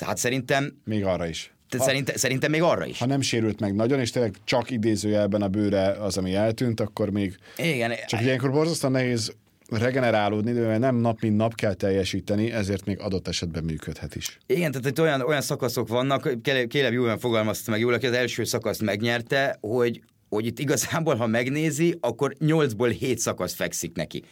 hát 0.00 0.16
szerintem... 0.16 0.76
Még 0.84 1.04
arra 1.04 1.26
is. 1.26 1.55
Ha, 1.70 1.84
szerintem, 1.84 2.16
szerintem 2.16 2.50
még 2.50 2.62
arra 2.62 2.86
is. 2.86 2.98
Ha 2.98 3.06
nem 3.06 3.20
sérült 3.20 3.60
meg 3.60 3.74
nagyon, 3.74 4.00
és 4.00 4.10
tényleg 4.10 4.34
csak 4.44 4.70
idézőjelben 4.70 5.42
a 5.42 5.48
bőre 5.48 5.90
az, 5.90 6.16
ami 6.16 6.34
eltűnt, 6.34 6.80
akkor 6.80 7.10
még... 7.10 7.36
Igen. 7.56 7.92
Csak 8.06 8.20
ilyenkor 8.20 8.50
borzasztóan 8.50 8.92
nehéz 8.92 9.32
regenerálódni, 9.70 10.52
de 10.52 10.78
nem 10.78 10.96
nap 10.96 11.20
mint 11.20 11.36
nap 11.36 11.54
kell 11.54 11.74
teljesíteni, 11.74 12.52
ezért 12.52 12.84
még 12.84 13.00
adott 13.00 13.28
esetben 13.28 13.64
működhet 13.64 14.14
is. 14.14 14.38
Igen, 14.46 14.70
tehát 14.70 14.86
itt 14.86 15.00
olyan, 15.00 15.20
olyan 15.20 15.40
szakaszok 15.40 15.88
vannak, 15.88 16.30
Kéleb 16.68 16.92
jól 16.92 17.18
fogalmazta 17.18 17.70
meg 17.70 17.80
jól, 17.80 17.92
aki 17.92 18.06
az 18.06 18.12
első 18.12 18.44
szakaszt 18.44 18.82
megnyerte, 18.82 19.58
hogy, 19.60 20.00
hogy 20.28 20.46
itt 20.46 20.58
igazából, 20.58 21.14
ha 21.14 21.26
megnézi, 21.26 21.98
akkor 22.00 22.36
8-ból 22.40 22.96
7 22.98 23.18
szakasz 23.18 23.54
fekszik 23.54 23.94
neki. 23.94 24.22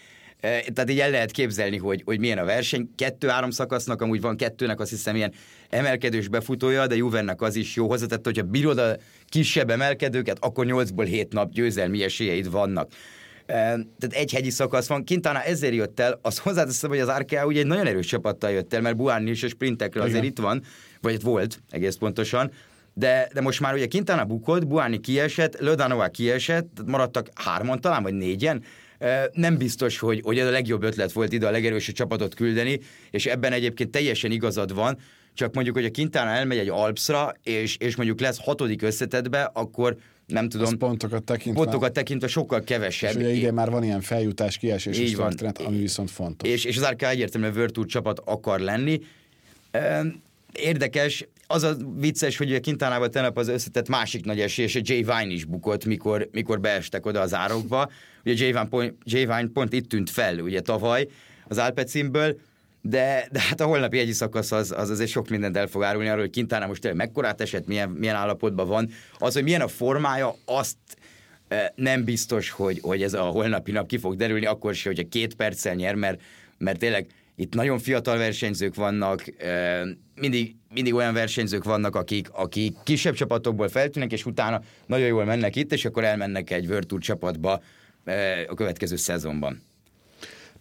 Tehát 0.45 0.91
így 0.91 1.01
el 1.01 1.11
lehet 1.11 1.31
képzelni, 1.31 1.77
hogy, 1.79 2.03
hogy 2.05 2.19
milyen 2.19 2.39
a 2.39 2.45
verseny. 2.45 2.89
Kettő-három 2.97 3.51
szakasznak, 3.51 4.03
amúgy 4.03 4.21
van 4.21 4.37
kettőnek 4.37 4.81
azt 4.81 4.91
hiszem 4.91 5.17
ilyen 5.17 5.33
emelkedős 5.71 6.29
befutója, 6.29 6.87
de 6.87 6.97
Juvennek 6.97 7.43
az 7.43 7.57
is 7.57 7.75
jó 7.75 7.89
hozzátett, 7.89 8.25
hogyha 8.25 8.43
bírod 8.43 8.79
a 8.79 8.97
kisebb 9.29 9.71
emelkedőket, 9.71 10.37
akkor 10.41 10.67
8-ból 10.69 11.07
7 11.07 11.33
nap 11.33 11.53
győzelmi 11.53 12.03
esélyeid 12.03 12.51
vannak 12.51 12.91
tehát 13.47 14.13
egy 14.13 14.33
hegyi 14.33 14.51
szakasz 14.51 14.87
van. 14.87 15.05
Quintana 15.05 15.43
ezért 15.43 15.75
jött 15.75 16.01
el, 16.01 16.19
azt 16.23 16.39
hozzáteszem, 16.39 16.91
hogy 16.91 16.99
az 16.99 17.09
Arkea 17.09 17.47
ugye 17.47 17.61
egy 17.61 17.67
nagyon 17.67 17.87
erős 17.87 18.07
csapattal 18.07 18.51
jött 18.51 18.75
el, 18.75 18.81
mert 18.81 18.97
Buárni 18.97 19.31
is 19.31 19.43
a 19.43 19.49
sprintekre 19.49 20.01
azért 20.01 20.15
Igen. 20.15 20.27
itt 20.27 20.39
van, 20.39 20.63
vagy 21.01 21.13
itt 21.13 21.23
volt 21.23 21.63
egész 21.71 21.97
pontosan, 21.97 22.51
de, 22.95 23.29
de 23.33 23.41
most 23.41 23.61
már 23.61 23.75
ugye 23.75 23.87
Quintana 23.87 24.25
bukott, 24.25 24.67
Buáni 24.67 25.01
kiesett, 25.01 25.61
Lödanova 25.61 26.09
kiesett, 26.09 26.69
maradtak 26.87 27.29
hárman 27.35 27.81
talán, 27.81 28.03
vagy 28.03 28.15
négyen, 28.15 28.63
nem 29.33 29.57
biztos, 29.57 29.99
hogy, 29.99 30.21
hogy 30.25 30.39
ez 30.39 30.47
a 30.47 30.51
legjobb 30.51 30.83
ötlet 30.83 31.13
volt 31.13 31.33
ide 31.33 31.47
a 31.47 31.51
legerősebb 31.51 31.95
csapatot 31.95 32.35
küldeni, 32.35 32.81
és 33.11 33.27
ebben 33.27 33.53
egyébként 33.53 33.91
teljesen 33.91 34.31
igazad 34.31 34.75
van, 34.75 34.99
csak 35.35 35.55
mondjuk, 35.55 35.77
hogy 35.77 35.85
a 35.85 35.91
Quintana 35.91 36.31
elmegy 36.31 36.59
egy 36.59 36.69
Alpsra, 36.69 37.35
és, 37.43 37.77
és 37.77 37.97
mondjuk 37.97 38.21
lesz 38.21 38.39
hatodik 38.41 38.83
összetetbe, 38.83 39.51
akkor 39.53 39.97
nem 40.27 40.49
tudom. 40.49 40.67
Az 40.67 40.75
pontokat 40.79 41.25
tekintve. 41.25 41.63
Pontokat 41.63 41.93
tekintve 41.93 42.27
sokkal 42.27 42.61
kevesebb. 42.61 43.11
És 43.11 43.17
ugye 43.17 43.33
igen, 43.33 43.55
már 43.55 43.71
van 43.71 43.85
ilyen 43.85 44.01
feljutás, 44.01 44.57
kiesés 44.57 44.99
és 44.99 45.11
startrend, 45.11 45.57
ami 45.65 45.79
viszont 45.79 46.11
fontos. 46.11 46.49
És, 46.49 46.65
és 46.65 46.77
az 46.77 46.83
Arka 46.83 47.09
egyértelműen 47.09 47.53
Virtual 47.53 47.87
csapat 47.87 48.19
akar 48.25 48.61
lenni. 48.61 49.01
Érdekes, 50.53 51.27
az 51.47 51.63
a 51.63 51.77
vicces, 51.97 52.37
hogy 52.37 52.55
a 52.55 52.61
Kintánával 52.61 53.09
tegnap 53.09 53.39
az 53.39 53.49
összetett 53.49 53.89
másik 53.89 54.25
nagy 54.25 54.41
esély, 54.41 54.65
és 54.65 54.75
a 54.75 54.81
Jay 54.83 55.03
Vine 55.03 55.33
is 55.33 55.45
bukott, 55.45 55.85
mikor, 55.85 56.29
mikor 56.33 56.61
beestek 56.61 57.07
oda 57.07 57.21
az 57.21 57.35
árokba. 57.35 57.91
Ugye 58.25 58.35
Jay 58.43 58.53
Vine 58.53 58.69
pont, 58.69 58.95
Jay 59.05 59.27
Vine 59.27 59.49
pont 59.53 59.73
itt 59.73 59.89
tűnt 59.89 60.11
fel, 60.11 60.39
ugye 60.39 60.61
tavaly 60.61 61.09
az 61.49 61.59
Alpecimből, 61.59 62.37
de, 62.81 63.29
de 63.31 63.41
hát 63.41 63.61
a 63.61 63.65
holnapi 63.65 63.99
egyi 63.99 64.13
szakasz 64.13 64.53
az, 64.53 64.73
az 64.77 64.91
azért 64.91 65.11
sok 65.11 65.29
mindent 65.29 65.57
el 65.57 65.67
fog 65.67 65.83
árulni 65.83 66.09
arról, 66.09 66.21
hogy 66.21 66.31
Kintana 66.31 66.67
most 66.67 66.81
tényleg 66.81 67.01
mekkorát 67.01 67.41
esett, 67.41 67.67
milyen, 67.67 67.89
milyen 67.89 68.15
állapotban 68.15 68.69
van. 68.69 68.91
Az, 69.19 69.35
hogy 69.35 69.43
milyen 69.43 69.61
a 69.61 69.69
formája, 69.69 70.35
azt 70.45 70.77
e, 71.49 71.73
nem 71.77 72.05
biztos, 72.05 72.51
hogy, 72.51 72.79
hogy 72.83 73.03
ez 73.03 73.15
a 73.15 73.23
holnapi 73.23 73.73
nap 73.73 73.87
ki 73.87 73.99
fog 73.99 74.17
derülni, 74.17 74.47
akkor 74.47 74.75
se, 74.75 74.89
hogyha 74.89 75.09
két 75.09 75.35
perccel 75.35 75.75
nyer, 75.75 75.95
mert, 75.95 76.21
mert 76.59 76.79
tényleg 76.79 77.07
itt 77.37 77.55
nagyon 77.55 77.79
fiatal 77.79 78.19
versenyzők 78.19 78.75
vannak, 78.75 79.25
mindig, 80.15 80.55
mindig 80.75 80.95
olyan 80.95 81.15
versenyzők 81.15 81.65
vannak, 81.65 81.97
akik, 81.97 82.29
akik 82.33 82.77
kisebb 82.85 83.15
csapatokból 83.15 83.69
feltűnnek, 83.69 84.13
és 84.13 84.27
utána 84.27 84.63
nagyon 84.87 85.07
jól 85.07 85.25
mennek 85.25 85.57
itt, 85.57 85.73
és 85.73 85.85
akkor 85.85 86.05
elmennek 86.05 86.51
egy 86.51 86.67
World 86.67 86.87
Tour 86.87 87.01
csapatba 87.01 87.63
a 88.49 88.55
következő 88.55 88.97
szezonban. 88.97 89.63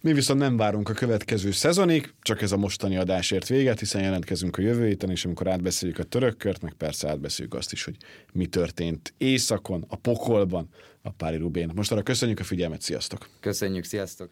Mi 0.00 0.12
viszont 0.12 0.40
nem 0.40 0.56
várunk 0.56 0.88
a 0.88 0.92
következő 0.92 1.50
szezonig, 1.50 2.12
csak 2.22 2.42
ez 2.42 2.52
a 2.52 2.56
mostani 2.56 2.96
adásért 2.96 3.48
véget, 3.48 3.78
hiszen 3.78 4.02
jelentkezünk 4.02 4.56
a 4.56 4.62
jövő 4.62 4.86
héten, 4.86 5.10
és 5.10 5.24
amikor 5.24 5.48
átbeszéljük 5.48 5.98
a 5.98 6.02
törökkört, 6.02 6.62
meg 6.62 6.72
persze 6.72 7.08
átbeszéljük 7.08 7.54
azt 7.54 7.72
is, 7.72 7.84
hogy 7.84 7.96
mi 8.32 8.46
történt 8.46 9.14
északon, 9.18 9.84
a 9.88 9.96
pokolban, 9.96 10.68
a 11.02 11.10
Pári 11.10 11.36
Rubén. 11.36 11.70
Most 11.74 11.92
arra 11.92 12.02
köszönjük 12.02 12.40
a 12.40 12.44
figyelmet, 12.44 12.80
sziasztok! 12.80 13.28
Köszönjük, 13.40 13.84
sziasztok! 13.84 14.30